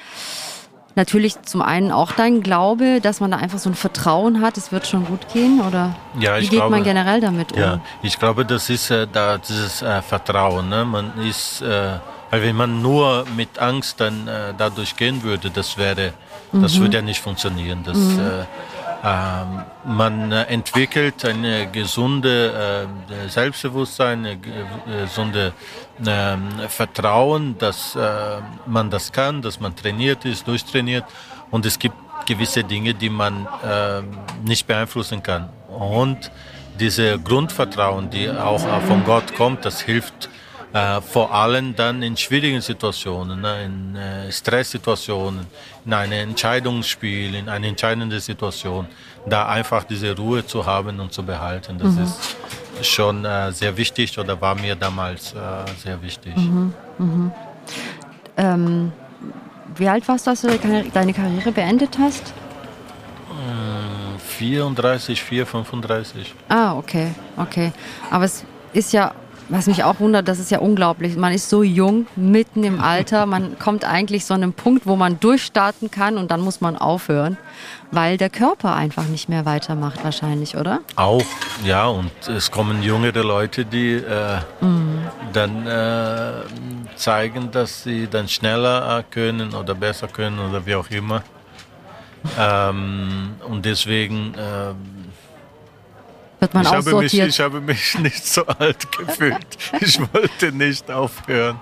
[0.96, 4.72] natürlich zum einen auch dein Glaube, dass man da einfach so ein Vertrauen hat, es
[4.72, 5.62] wird schon gut gehen?
[5.62, 7.60] Oder ja, wie geht glaube, man generell damit um?
[7.60, 10.70] Ja, ich glaube, das ist äh, da, dieses äh, Vertrauen.
[10.70, 10.86] Ne?
[10.86, 11.98] Man ist, äh,
[12.30, 16.14] weil wenn man nur mit Angst dann äh, dadurch gehen würde, das wäre,
[16.52, 16.62] mhm.
[16.62, 17.84] das würde ja nicht funktionieren.
[17.84, 18.20] Das, mhm.
[19.04, 24.42] Äh, ähm, man äh, entwickelt ein gesunde äh, Selbstbewusstsein, ein
[24.86, 25.54] gesunde
[26.06, 28.00] ähm, Vertrauen, dass äh,
[28.68, 31.06] man das kann, dass man trainiert ist, durchtrainiert
[31.50, 31.96] und es gibt
[32.28, 35.50] gewisse Dinge, die man ähm, nicht beeinflussen kann.
[35.68, 36.32] Und
[36.80, 40.30] diese Grundvertrauen, die auch von Gott kommt, das hilft
[40.74, 45.46] äh, vor allem dann in schwierigen Situationen, ne, in äh, Stresssituationen,
[45.86, 48.88] in einem Entscheidungsspiel, in einer entscheidenden Situation,
[49.26, 51.78] da einfach diese Ruhe zu haben und zu behalten.
[51.78, 52.04] Das mhm.
[52.80, 55.38] ist schon äh, sehr wichtig oder war mir damals äh,
[55.78, 56.36] sehr wichtig.
[56.36, 56.74] Mhm.
[56.98, 57.32] Mhm.
[58.38, 58.92] Ähm,
[59.76, 60.48] wie alt warst du, als du
[60.94, 62.34] deine Karriere beendet hast?
[64.42, 66.34] 34, 4, 35.
[66.50, 67.72] Ah, okay, okay.
[68.10, 68.44] Aber es
[68.74, 69.14] ist ja
[69.52, 71.18] was mich auch wundert, das ist ja unglaublich.
[71.18, 73.26] Man ist so jung, mitten im Alter.
[73.26, 76.78] Man kommt eigentlich so an einen Punkt, wo man durchstarten kann und dann muss man
[76.78, 77.38] aufhören,
[77.92, 80.80] weil der Körper einfach nicht mehr weitermacht, wahrscheinlich, oder?
[80.96, 81.26] Auch,
[81.66, 81.86] ja.
[81.88, 85.02] Und es kommen jüngere Leute, die äh, mhm.
[85.34, 86.32] dann äh,
[86.96, 91.24] zeigen, dass sie dann schneller äh, können oder besser können oder wie auch immer.
[92.40, 94.74] Ähm, und deswegen äh,
[96.42, 97.40] wird man ich aussortiert.
[97.40, 99.58] Habe mich, ich habe mich nicht so alt gefühlt.
[99.80, 101.60] Ich wollte nicht aufhören.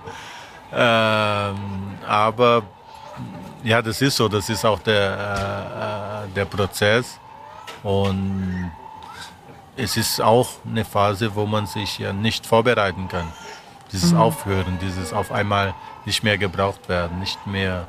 [0.72, 2.62] Ähm, aber
[3.62, 4.28] ja, das ist so.
[4.28, 7.18] Das ist auch der, äh, der Prozess.
[7.82, 8.72] Und
[9.76, 13.32] es ist auch eine Phase, wo man sich ja nicht vorbereiten kann.
[13.92, 14.20] Dieses mhm.
[14.20, 15.74] Aufhören, dieses auf einmal
[16.04, 17.86] nicht mehr gebraucht werden, nicht mehr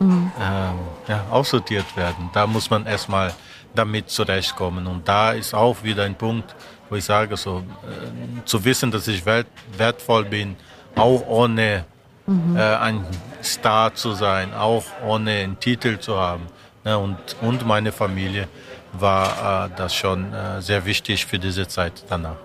[0.00, 0.32] mhm.
[0.40, 0.78] ähm,
[1.08, 2.30] ja, aussortiert werden.
[2.32, 3.32] Da muss man erstmal
[3.74, 4.86] damit zurechtkommen.
[4.86, 6.54] Und da ist auch wieder ein Punkt,
[6.88, 9.46] wo ich sage, so, äh, zu wissen, dass ich wert,
[9.76, 10.56] wertvoll bin,
[10.94, 11.84] auch ohne
[12.26, 12.56] mhm.
[12.56, 13.06] äh, ein
[13.42, 16.46] Star zu sein, auch ohne einen Titel zu haben.
[16.84, 18.48] Ne, und, und meine Familie
[18.92, 22.36] war äh, das schon äh, sehr wichtig für diese Zeit danach.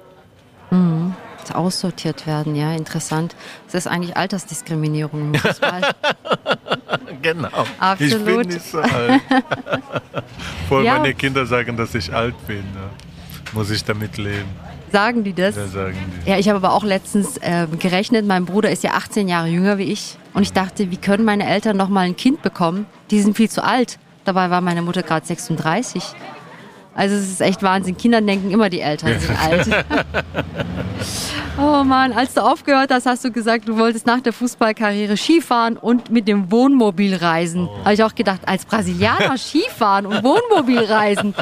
[0.69, 1.15] Mhm.
[1.51, 3.35] Aussortiert werden, ja, interessant.
[3.65, 5.31] Das ist eigentlich Altersdiskriminierung
[7.21, 7.49] genau.
[7.79, 8.11] Absolut.
[8.11, 9.21] Ich bin nicht so alt.
[10.65, 10.97] Obwohl ja.
[10.97, 12.57] meine Kinder sagen, dass ich alt bin.
[12.57, 12.89] Ne?
[13.53, 14.49] Muss ich damit leben.
[14.91, 15.55] Sagen die das?
[15.55, 16.29] Ja, sagen die.
[16.29, 19.77] Ja, ich habe aber auch letztens äh, gerechnet, mein Bruder ist ja 18 Jahre jünger
[19.77, 20.17] wie ich.
[20.33, 22.85] Und ich dachte, wie können meine Eltern noch mal ein Kind bekommen?
[23.11, 23.99] Die sind viel zu alt.
[24.23, 26.03] Dabei war meine Mutter gerade 36.
[26.97, 27.95] Also es ist echt Wahnsinn.
[27.95, 29.67] Kinder denken immer, die Eltern sind alt.
[31.59, 35.77] oh Mann, als du aufgehört hast, hast du gesagt, du wolltest nach der Fußballkarriere Skifahren
[35.77, 37.67] und mit dem Wohnmobil reisen.
[37.67, 37.85] Oh.
[37.85, 41.35] Habe ich auch gedacht, als Brasilianer Skifahren und Wohnmobil reisen.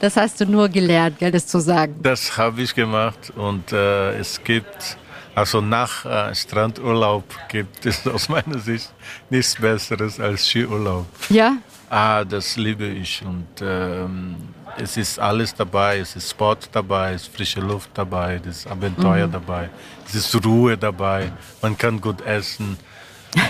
[0.00, 1.94] Das hast du nur gelernt, gell, das zu sagen.
[2.02, 4.98] Das habe ich gemacht und äh, es gibt
[5.34, 8.92] also nach äh, Strandurlaub gibt es aus meiner Sicht
[9.30, 11.06] nichts Besseres als Skiurlaub.
[11.30, 11.56] Ja?
[11.88, 14.36] Ah, das liebe ich und ähm,
[14.78, 15.98] es ist alles dabei.
[15.98, 19.32] Es ist Sport dabei, es ist frische Luft dabei, es ist Abenteuer mhm.
[19.32, 19.70] dabei,
[20.06, 21.32] es ist Ruhe dabei.
[21.62, 22.78] Man kann gut essen.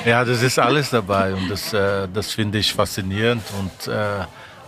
[0.04, 4.24] Ja, das ist alles dabei und das, äh, das finde ich faszinierend und äh,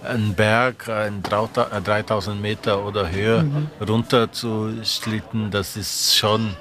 [0.07, 3.69] einen Berg, einen 3000 Meter oder höher mhm.
[3.87, 6.57] runter zu schlitten, das ist schon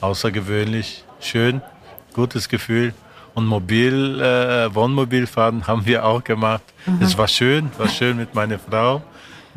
[0.00, 1.62] außergewöhnlich schön,
[2.12, 2.94] gutes Gefühl.
[3.34, 6.64] Und Mobil, äh, Wohnmobilfahren haben wir auch gemacht.
[6.86, 7.02] Mhm.
[7.02, 9.02] Es war schön, war schön mit meiner Frau,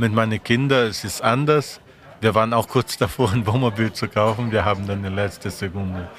[0.02, 0.88] mit meinen Kindern.
[0.88, 1.80] Es ist anders.
[2.20, 4.52] Wir waren auch kurz davor, ein Wohnmobil zu kaufen.
[4.52, 6.10] Wir haben dann in letzter Sekunde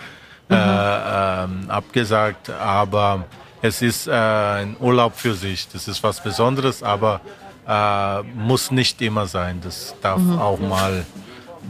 [0.49, 0.57] mhm.
[0.57, 2.49] äh, abgesagt.
[2.49, 3.26] Aber
[3.61, 5.68] es ist äh, ein Urlaub für sich.
[5.68, 7.20] Das ist was Besonderes, aber
[7.68, 9.61] äh, muss nicht immer sein.
[9.62, 10.39] Das darf mhm.
[10.39, 11.05] auch mal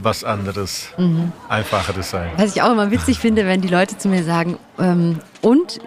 [0.00, 1.32] was anderes, mhm.
[1.48, 2.30] einfacheres sein.
[2.36, 5.78] Was ich auch immer witzig finde, wenn die Leute zu mir sagen, ähm, und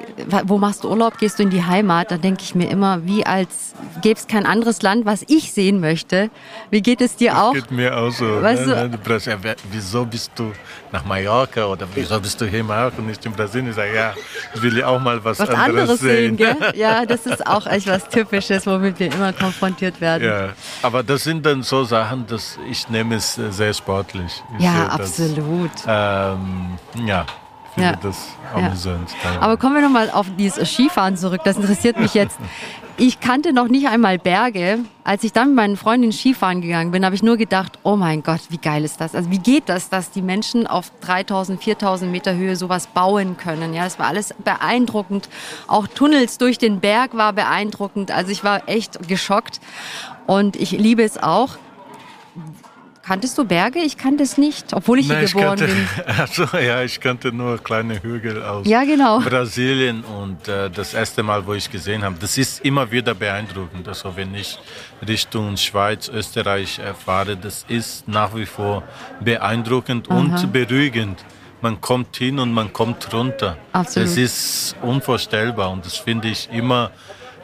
[0.46, 1.18] wo machst du Urlaub?
[1.18, 2.12] Gehst du in die Heimat?
[2.12, 5.80] Da denke ich mir immer, wie als gäbe es kein anderes Land, was ich sehen
[5.80, 6.30] möchte.
[6.70, 7.54] Wie geht es dir auch?
[7.54, 8.42] Das geht mir auch so.
[8.42, 8.90] Weißt ne?
[8.90, 10.52] du, wieso bist du
[10.92, 13.70] nach Mallorca oder wieso bist du hier in Mallorca und nicht in Brasilien?
[13.70, 14.14] Ich sage, ja,
[14.54, 16.38] ich will ja auch mal was, was anderes, anderes sehen.
[16.38, 20.28] sehen ja, das ist auch echt was Typisches, womit wir immer konfrontiert werden.
[20.28, 20.50] Ja,
[20.82, 24.44] aber das sind dann so Sachen, dass ich nehme es sehr sportlich.
[24.58, 25.72] Ich ja, absolut.
[25.86, 27.26] Das, ähm, ja,
[27.76, 27.96] finde ja.
[28.02, 29.12] das amüsant.
[29.24, 29.42] Ja.
[29.42, 31.42] Aber kommen wir nochmal auf dieses Skifahren zurück.
[31.44, 32.38] Das interessiert mich jetzt.
[32.98, 34.80] Ich kannte noch nicht einmal Berge.
[35.04, 38.24] Als ich dann mit meinen Freundinnen Skifahren gegangen bin, habe ich nur gedacht, oh mein
[38.24, 39.14] Gott, wie geil ist das?
[39.14, 43.74] Also wie geht das, dass die Menschen auf 3000, 4000 Meter Höhe sowas bauen können?
[43.74, 45.28] Ja, das war alles beeindruckend.
[45.68, 48.12] Auch Tunnels durch den Berg war beeindruckend.
[48.12, 49.60] Also ich war echt geschockt.
[50.26, 51.58] Und ich liebe es auch.
[53.06, 53.80] Kanntest du Berge?
[53.80, 55.88] Ich kannte es nicht, obwohl ich Nein, hier geboren kannte, bin.
[56.18, 59.20] Also ja, ich kannte nur kleine Hügel aus ja, genau.
[59.20, 63.88] Brasilien und äh, das erste Mal, wo ich gesehen habe, das ist immer wieder beeindruckend.
[63.88, 64.58] Also wenn ich
[65.08, 68.82] Richtung Schweiz, Österreich fahre, das ist nach wie vor
[69.20, 70.18] beeindruckend Aha.
[70.18, 71.24] und beruhigend.
[71.62, 73.58] Man kommt hin und man kommt runter.
[73.72, 74.10] Absolut.
[74.10, 76.90] Das ist unvorstellbar und das finde ich immer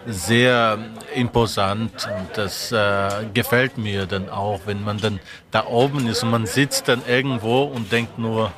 [0.07, 0.77] sehr
[1.15, 5.19] imposant und das äh, gefällt mir dann auch, wenn man dann
[5.51, 8.51] da oben ist und man sitzt dann irgendwo und denkt nur,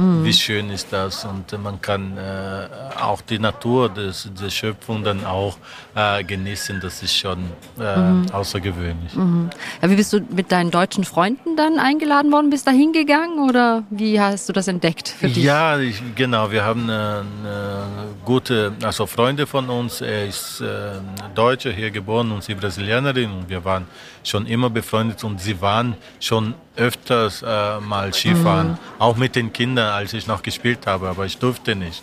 [0.00, 0.24] Mhm.
[0.24, 1.24] Wie schön ist das?
[1.24, 2.68] Und man kann äh,
[3.00, 5.56] auch die Natur des, der Schöpfung dann auch
[5.94, 6.80] äh, genießen.
[6.80, 7.38] Das ist schon
[7.78, 8.26] äh, mhm.
[8.32, 9.14] außergewöhnlich.
[9.14, 9.50] Mhm.
[9.82, 12.50] Ja, wie bist du mit deinen deutschen Freunden dann eingeladen worden?
[12.50, 15.44] Bist du da hingegangen oder wie hast du das entdeckt für dich?
[15.44, 16.50] Ja, ich, genau.
[16.50, 17.86] Wir haben eine, eine,
[18.24, 20.00] gute, also Freunde von uns.
[20.00, 20.92] Er ist äh,
[21.34, 23.30] Deutscher, hier geboren und sie Brasilianerin.
[23.30, 23.86] Und wir waren
[24.24, 28.78] schon immer befreundet und sie waren schon öfters äh, mal Skifahren, mhm.
[28.98, 32.02] auch mit den Kindern, als ich noch gespielt habe, aber ich durfte nicht.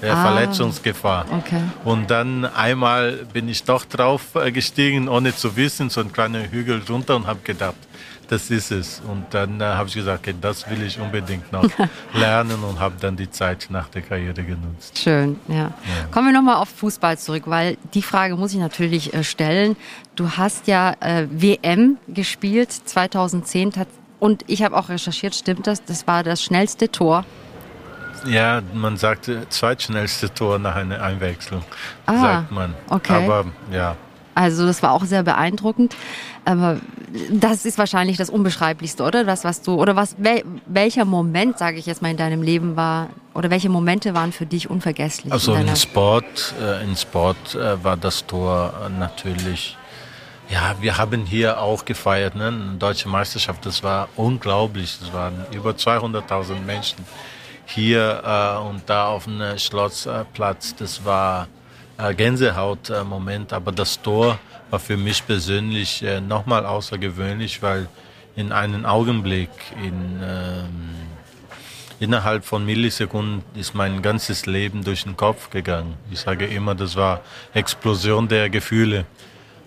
[0.00, 1.26] Äh, ah, Verletzungsgefahr.
[1.30, 1.62] Okay.
[1.84, 6.50] Und dann einmal bin ich doch drauf äh, gestiegen, ohne zu wissen, so ein kleiner
[6.50, 7.76] Hügel runter und habe gedacht,
[8.28, 9.02] das ist es.
[9.06, 11.68] Und dann äh, habe ich gesagt, okay, das will ich unbedingt noch
[12.14, 14.98] lernen und habe dann die Zeit nach der Karriere genutzt.
[14.98, 15.54] Schön, ja.
[15.56, 15.72] ja.
[16.10, 19.76] Kommen wir nochmal auf Fußball zurück, weil die Frage muss ich natürlich äh, stellen.
[20.16, 23.72] Du hast ja äh, WM gespielt 2010
[24.20, 25.84] und ich habe auch recherchiert, stimmt das?
[25.84, 27.24] Das war das schnellste Tor.
[28.26, 31.62] Ja, man sagt zweitschnellste Tor nach einer Einwechslung,
[32.06, 32.74] ah, sagt man.
[32.88, 33.24] Okay.
[33.24, 33.96] Aber ja.
[34.34, 35.94] Also das war auch sehr beeindruckend.
[36.44, 36.78] Aber
[37.30, 39.24] das ist wahrscheinlich das Unbeschreiblichste, oder?
[39.24, 40.16] Das, was du, oder was,
[40.66, 44.46] welcher Moment, sage ich jetzt mal, in deinem Leben war, oder welche Momente waren für
[44.46, 45.32] dich unvergesslich?
[45.32, 49.76] Also in, in Sport, äh, in Sport äh, war das Tor natürlich
[50.50, 52.48] ja, wir haben hier auch gefeiert, ne?
[52.48, 53.64] Eine deutsche Meisterschaft.
[53.64, 54.98] Das war unglaublich.
[55.02, 56.98] Es waren über 200.000 Menschen
[57.66, 60.74] hier äh, und da auf dem Schlossplatz.
[60.76, 61.48] Das war
[61.98, 63.52] äh, Gänsehaut-Moment.
[63.52, 64.38] Aber das Tor
[64.70, 67.88] war für mich persönlich äh, nochmal außergewöhnlich, weil
[68.36, 69.50] in einem Augenblick,
[69.82, 70.90] in, ähm,
[72.00, 75.94] innerhalb von Millisekunden ist mein ganzes Leben durch den Kopf gegangen.
[76.10, 77.20] Ich sage immer, das war
[77.52, 79.06] Explosion der Gefühle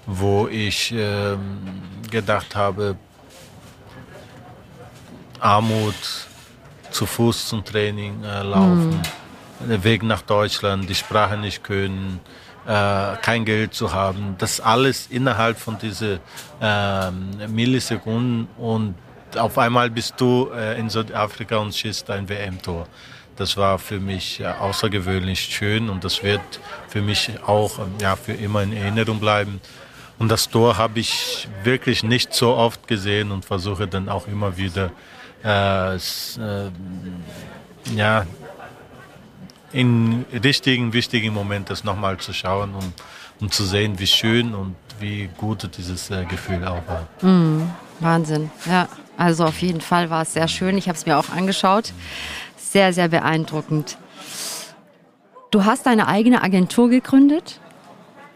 [0.08, 1.36] wo ich äh,
[2.10, 2.96] gedacht habe,
[5.40, 6.27] Armut,
[6.98, 8.90] zu Fuß zum Training äh, laufen,
[9.60, 9.70] mhm.
[9.70, 12.20] der Weg nach Deutschland, die Sprache nicht können,
[12.66, 16.20] äh, kein Geld zu haben, das alles innerhalb von diesen
[16.60, 18.96] ähm, Millisekunden und
[19.38, 22.88] auf einmal bist du äh, in Südafrika und schießt ein WM-Tor.
[23.36, 26.42] Das war für mich äh, außergewöhnlich schön und das wird
[26.88, 29.62] für mich auch ähm, ja, für immer in Erinnerung bleiben.
[30.18, 34.58] Und das Tor habe ich wirklich nicht so oft gesehen und versuche dann auch immer
[34.58, 34.90] wieder
[35.44, 36.00] äh, äh,
[37.96, 38.26] ja,
[39.72, 42.94] in richtigen, wichtigen Momenten das nochmal zu schauen und
[43.40, 47.08] um zu sehen, wie schön und wie gut dieses äh, Gefühl auch war.
[47.22, 47.70] Mhm.
[48.00, 48.88] Wahnsinn, ja.
[49.18, 50.78] Also auf jeden Fall war es sehr schön.
[50.78, 51.92] Ich habe es mir auch angeschaut.
[52.56, 53.98] Sehr, sehr beeindruckend.
[55.50, 57.60] Du hast deine eigene Agentur gegründet,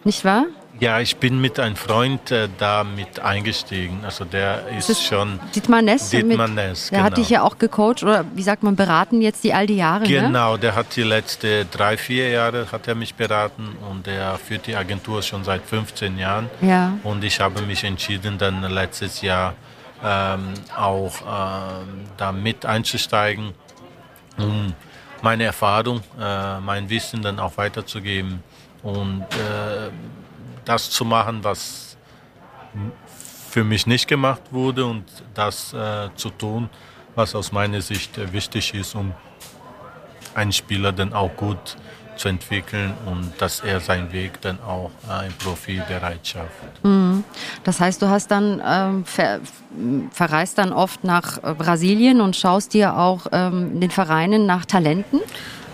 [0.04, 0.46] nicht wahr?
[0.82, 4.00] Ja, ich bin mit einem Freund äh, da mit eingestiegen.
[4.04, 6.10] Also der ist, ist schon Dietmar Ness.
[6.10, 9.44] Dietmar mit, Ness, Der hat dich ja auch gecoacht oder wie sagt man beraten jetzt
[9.44, 10.06] die all die Jahre.
[10.06, 10.60] Genau, ne?
[10.60, 14.76] der hat die letzten drei, vier Jahre hat er mich beraten und er führt die
[14.76, 16.50] Agentur schon seit 15 Jahren.
[16.62, 16.94] Ja.
[17.04, 19.54] Und ich habe mich entschieden, dann letztes Jahr
[20.04, 23.54] ähm, auch ähm, da mit einzusteigen,
[24.40, 24.74] um
[25.22, 28.42] meine Erfahrung, äh, mein Wissen dann auch weiterzugeben
[28.82, 29.92] und äh,
[30.66, 31.98] das zu machen, was
[33.50, 35.04] für mich nicht gemacht wurde und
[35.34, 36.70] das äh, zu tun,
[37.16, 39.14] was aus meiner Sicht äh, wichtig ist, um
[40.34, 41.76] einen Spieler dann auch gut
[42.16, 46.84] zu entwickeln und dass er seinen Weg dann auch äh, im Profibereich schafft.
[46.84, 47.24] Mhm.
[47.64, 49.40] Das heißt, du hast dann ähm, ver
[50.12, 55.22] verreist dann oft nach Brasilien und schaust dir auch ähm, in den Vereinen nach Talenten?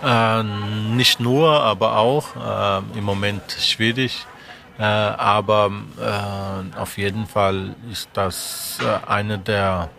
[0.04, 0.42] Äh,
[0.94, 4.24] nicht nur, aber auch äh, im Moment schwierig.
[4.78, 9.90] Äh, aber äh, auf jeden Fall ist das äh, eine der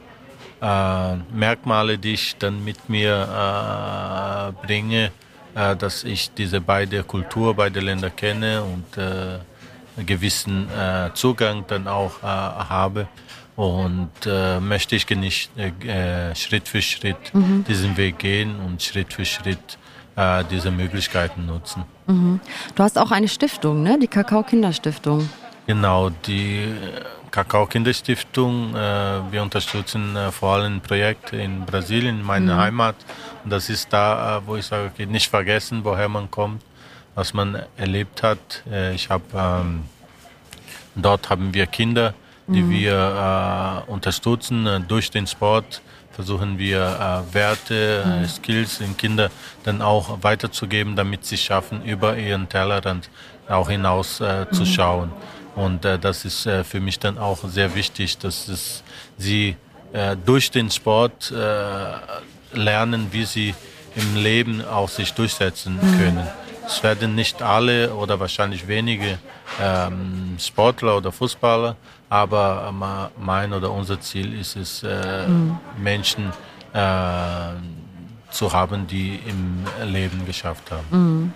[0.62, 5.12] äh, Merkmale, die ich dann mit mir äh, bringe,
[5.56, 10.68] äh, dass ich diese beide Kultur, beide Länder kenne und einen gewissen
[11.14, 13.08] Zugang dann auch habe.
[13.56, 14.12] Und
[14.62, 15.52] möchte ich nicht
[16.36, 17.66] Schritt für Schritt mhm.
[17.68, 19.79] diesen Weg gehen und Schritt für Schritt
[20.20, 21.84] äh, diese Möglichkeiten nutzen.
[22.08, 22.42] Mhm.
[22.76, 23.98] Du hast auch eine Stiftung, ne?
[23.98, 25.30] die Kakao Kinderstiftung.
[25.66, 26.74] Genau, die
[27.32, 28.76] Kakao Kinderstiftung.
[28.76, 32.58] Äh, wir unterstützen äh, vor allem ein Projekt in Brasilien, meine mhm.
[32.58, 32.96] Heimat.
[33.44, 36.64] Und das ist da, äh, wo ich sage, okay, nicht vergessen, woher man kommt,
[37.16, 38.64] was man erlebt hat.
[38.70, 39.84] Äh, ich habe ähm,
[40.96, 42.14] dort haben wir Kinder,
[42.48, 42.70] die mhm.
[42.72, 48.28] wir äh, unterstützen durch den Sport versuchen wir äh, Werte, mhm.
[48.28, 49.32] Skills den Kindern
[49.64, 53.10] dann auch weiterzugeben, damit sie schaffen, über ihren Tellerrand
[53.48, 54.66] auch hinaus äh, zu mhm.
[54.66, 55.12] schauen.
[55.56, 58.84] Und äh, das ist äh, für mich dann auch sehr wichtig, dass es,
[59.18, 59.56] sie
[59.94, 63.56] äh, durch den Sport äh, lernen, wie sie
[63.96, 66.00] im Leben auch sich durchsetzen mhm.
[66.00, 66.28] können.
[66.66, 69.18] Es werden nicht alle oder wahrscheinlich wenige
[69.62, 71.76] ähm, Sportler oder Fußballer,
[72.10, 72.74] aber
[73.18, 75.58] mein oder unser Ziel ist es, äh, mhm.
[75.82, 76.34] Menschen
[76.74, 76.80] äh,
[78.32, 80.88] zu haben, die im Leben geschafft haben.
[80.92, 81.34] Mhm.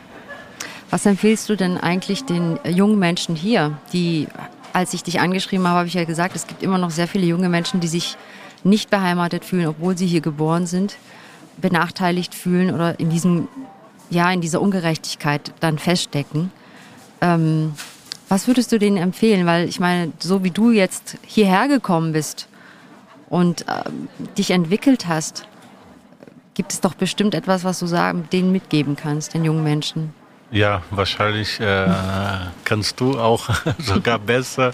[0.89, 4.28] Was empfiehlst du denn eigentlich den jungen Menschen hier, die,
[4.74, 7.26] als ich dich angeschrieben habe, habe ich ja gesagt, es gibt immer noch sehr viele
[7.26, 8.15] junge Menschen, die sich
[8.63, 10.97] nicht beheimatet fühlen, obwohl sie hier geboren sind,
[11.57, 13.47] benachteiligt fühlen oder in diesem
[14.09, 16.51] ja, in dieser Ungerechtigkeit dann feststecken.
[17.21, 17.74] Ähm,
[18.34, 19.46] was würdest du denen empfehlen?
[19.46, 22.48] Weil ich meine, so wie du jetzt hierher gekommen bist
[23.30, 23.84] und äh,
[24.40, 25.46] dich entwickelt hast,
[26.56, 30.16] gibt es doch bestimmt etwas, was du sagen, denen mitgeben kannst, den jungen Menschen.
[30.50, 31.88] Ja, wahrscheinlich äh,
[32.64, 34.74] kannst du auch sogar besser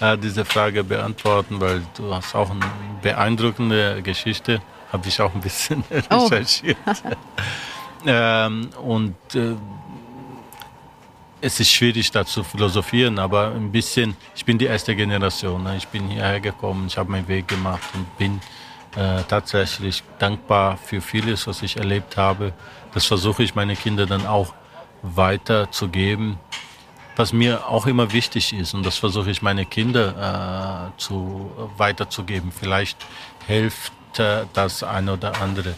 [0.00, 2.60] äh, diese Frage beantworten, weil du hast auch eine
[3.00, 4.60] beeindruckende Geschichte.
[4.92, 6.26] Habe ich auch ein bisschen oh.
[6.26, 6.76] recherchiert.
[8.06, 9.56] Ähm, und äh,
[11.40, 15.62] es ist schwierig da zu philosophieren, aber ein bisschen, ich bin die erste Generation.
[15.62, 15.76] Ne?
[15.76, 18.40] Ich bin hierher gekommen, ich habe meinen Weg gemacht und bin
[18.96, 22.52] äh, tatsächlich dankbar für vieles, was ich erlebt habe.
[22.94, 24.54] Das versuche ich meine Kinder dann auch
[25.02, 26.38] weiterzugeben,
[27.16, 28.74] was mir auch immer wichtig ist.
[28.74, 32.50] Und das versuche ich meine Kinder äh, zu, weiterzugeben.
[32.52, 32.98] Vielleicht
[33.46, 35.74] hilft äh, das eine oder andere.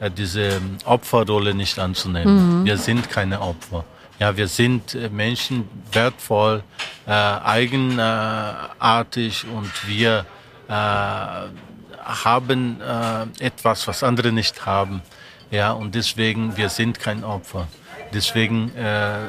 [0.00, 2.60] Äh, diese Opferrolle nicht anzunehmen.
[2.60, 2.64] Mhm.
[2.64, 3.84] Wir sind keine Opfer.
[4.22, 6.62] Ja, wir sind äh, Menschen wertvoll,
[7.08, 7.84] äh, eigenartig
[9.48, 10.24] und wir
[10.68, 10.72] äh,
[12.04, 15.02] haben äh, etwas, was andere nicht haben.
[15.50, 17.66] Ja, und deswegen, wir sind kein Opfer.
[18.14, 19.26] Deswegen äh,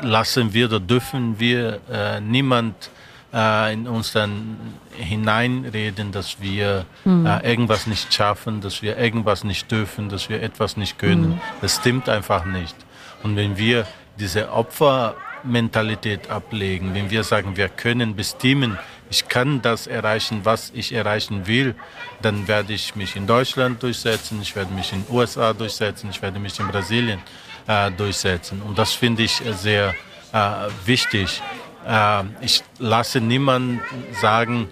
[0.00, 2.90] lassen wir oder dürfen wir äh, niemand
[3.32, 4.56] in uns dann
[4.96, 7.26] hineinreden, dass wir mhm.
[7.26, 11.34] äh, irgendwas nicht schaffen, dass wir irgendwas nicht dürfen, dass wir etwas nicht können.
[11.34, 11.40] Mhm.
[11.60, 12.74] Das stimmt einfach nicht.
[13.22, 13.86] Und wenn wir
[14.18, 18.78] diese Opfermentalität ablegen, wenn wir sagen, wir können bestimmen,
[19.10, 21.74] ich kann das erreichen, was ich erreichen will,
[22.22, 26.22] dann werde ich mich in Deutschland durchsetzen, ich werde mich in den USA durchsetzen, ich
[26.22, 27.20] werde mich in Brasilien
[27.66, 28.62] äh, durchsetzen.
[28.62, 29.94] Und das finde ich sehr
[30.32, 31.42] äh, wichtig.
[31.86, 33.80] Äh, ich lasse niemanden
[34.20, 34.68] sagen,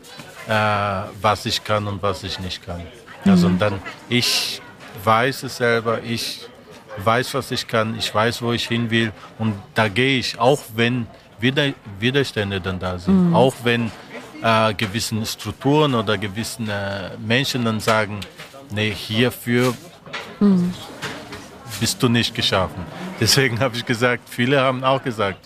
[0.46, 0.52] äh,
[1.20, 2.82] was ich kann und was ich nicht kann.
[3.24, 3.30] Mhm.
[3.30, 4.62] Also dann, ich
[5.02, 6.48] weiß es selber, ich
[7.04, 10.60] weiß, was ich kann, ich weiß, wo ich hin will und da gehe ich, auch
[10.74, 11.06] wenn
[11.40, 13.34] Wider Widerstände dann da sind, mhm.
[13.34, 13.90] auch wenn
[14.42, 18.20] äh, gewissen Strukturen oder gewissen äh, Menschen dann sagen,
[18.70, 19.74] nee, hierfür
[20.40, 20.72] mhm.
[21.80, 22.84] bist du nicht geschaffen.
[23.20, 25.38] Deswegen habe ich gesagt, viele haben auch gesagt,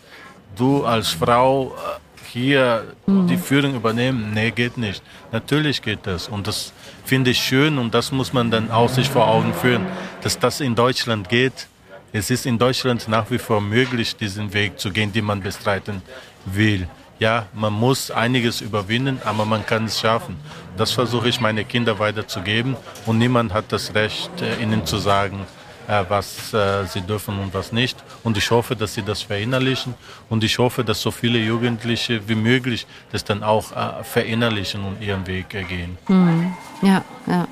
[0.57, 3.27] du als Frau äh, hier mhm.
[3.27, 5.03] die Führung übernehmen, nee, geht nicht.
[5.31, 6.73] Natürlich geht das und das
[7.05, 9.87] finde ich schön und das muss man dann auch sich vor Augen führen,
[10.23, 11.69] dass das in Deutschland geht.
[12.13, 16.03] Es ist in Deutschland nach wie vor möglich, diesen Weg zu gehen, den man bestreiten
[16.45, 16.89] will.
[17.19, 20.37] Ja, man muss einiges überwinden, aber man kann es schaffen.
[20.77, 22.77] Das versuche ich meine Kinder weiterzugeben
[23.07, 25.47] und niemand hat das Recht, äh, ihnen zu sagen,
[25.87, 27.97] was äh, sie dürfen und was nicht.
[28.23, 29.95] Und ich hoffe, dass sie das verinnerlichen
[30.29, 33.65] und ich hoffe, dass so viele Jugendliche wie möglich das dann auch
[34.03, 35.99] verinnerlichen und ihren Weg gehen.
[36.09, 36.55] Mhm.
[36.83, 37.47] Ja, ja.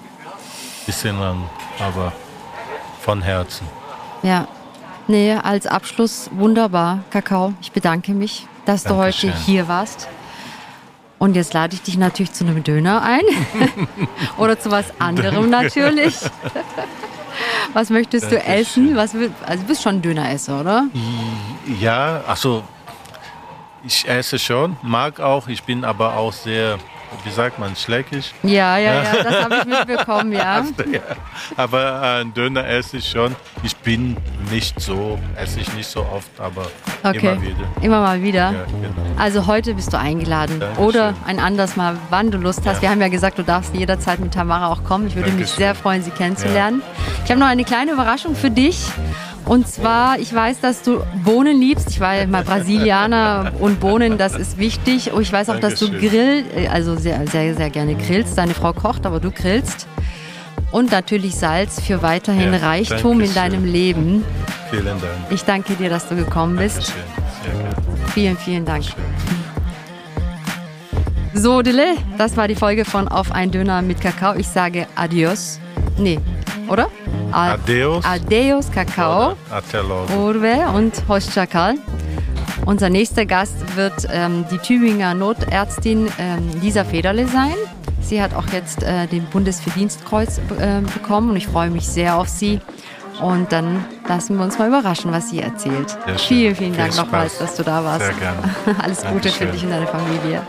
[0.87, 2.13] Bisschen lang, aber
[3.01, 3.67] von Herzen.
[4.23, 4.47] Ja.
[5.09, 7.55] Nee, als Abschluss wunderbar, Kakao.
[7.61, 10.09] Ich bedanke mich dass du heute hier warst.
[11.19, 13.23] Und jetzt lade ich dich natürlich zu einem Döner ein
[14.39, 16.17] oder zu was anderem natürlich.
[17.73, 18.97] was möchtest du essen?
[18.97, 20.87] Was, also du bist schon Döneresser, oder?
[21.81, 22.63] Ja, also
[23.85, 25.49] ich esse schon, mag auch.
[25.49, 26.79] Ich bin aber auch sehr
[27.25, 28.33] wie sagt man, schleckig?
[28.43, 30.65] Ja, ja, ja, das habe ich mitbekommen, ja.
[30.91, 31.01] Ja.
[31.57, 33.37] Aber äh, Döner esse ich schon.
[33.63, 34.17] Ich bin
[34.51, 36.67] nicht so, esse ich nicht so oft, aber
[37.05, 37.33] okay.
[37.33, 37.65] immer wieder.
[37.81, 38.53] Immer mal wieder.
[38.53, 39.21] Ja, genau.
[39.21, 40.59] Also heute bist du eingeladen.
[40.59, 40.85] Dankeschön.
[40.85, 42.77] Oder ein anderes Mal, wann du Lust hast.
[42.77, 42.83] Ja.
[42.83, 45.07] Wir haben ja gesagt, du darfst jederzeit mit Tamara auch kommen.
[45.07, 45.41] Ich würde Dankeschön.
[45.41, 46.83] mich sehr freuen, sie kennenzulernen.
[47.25, 48.87] Ich habe noch eine kleine Überraschung für dich.
[49.51, 51.91] Und zwar, ich weiß, dass du Bohnen liebst.
[51.91, 55.13] Ich war mal Brasilianer und Bohnen, das ist wichtig.
[55.13, 58.39] Und ich weiß auch, dass du Grill, also sehr, sehr, sehr gerne grillst.
[58.39, 59.89] Deine Frau kocht, aber du grillst.
[60.71, 64.25] Und natürlich Salz für weiterhin ja, Reichtum in deinem Leben.
[64.71, 65.03] Vielen Dank.
[65.31, 66.93] Ich danke dir, dass du gekommen bist.
[68.15, 68.85] Vielen, vielen Dank.
[71.35, 74.37] So, Dille, das war die Folge von Auf ein Döner mit Kakao.
[74.37, 75.59] Ich sage Adios.
[75.99, 76.21] Nee,
[76.69, 76.89] oder?
[77.33, 78.05] Adeus.
[78.05, 79.37] Adeus Kakao.
[80.17, 81.75] Urwe und Hoşçakal.
[82.67, 87.55] Unser nächster Gast wird ähm, die Tübinger Notärztin ähm, Lisa Federle sein.
[88.01, 92.29] Sie hat auch jetzt äh, den Bundesverdienstkreuz äh, bekommen und ich freue mich sehr auf
[92.29, 92.61] sie.
[93.21, 95.97] Und dann lassen wir uns mal überraschen, was sie erzählt.
[96.17, 98.07] Vielen, vielen Dank nochmals, dass du da warst.
[98.07, 98.43] Sehr gerne.
[98.83, 99.47] Alles Gute Dankeschön.
[99.49, 100.43] für dich und deine Familie.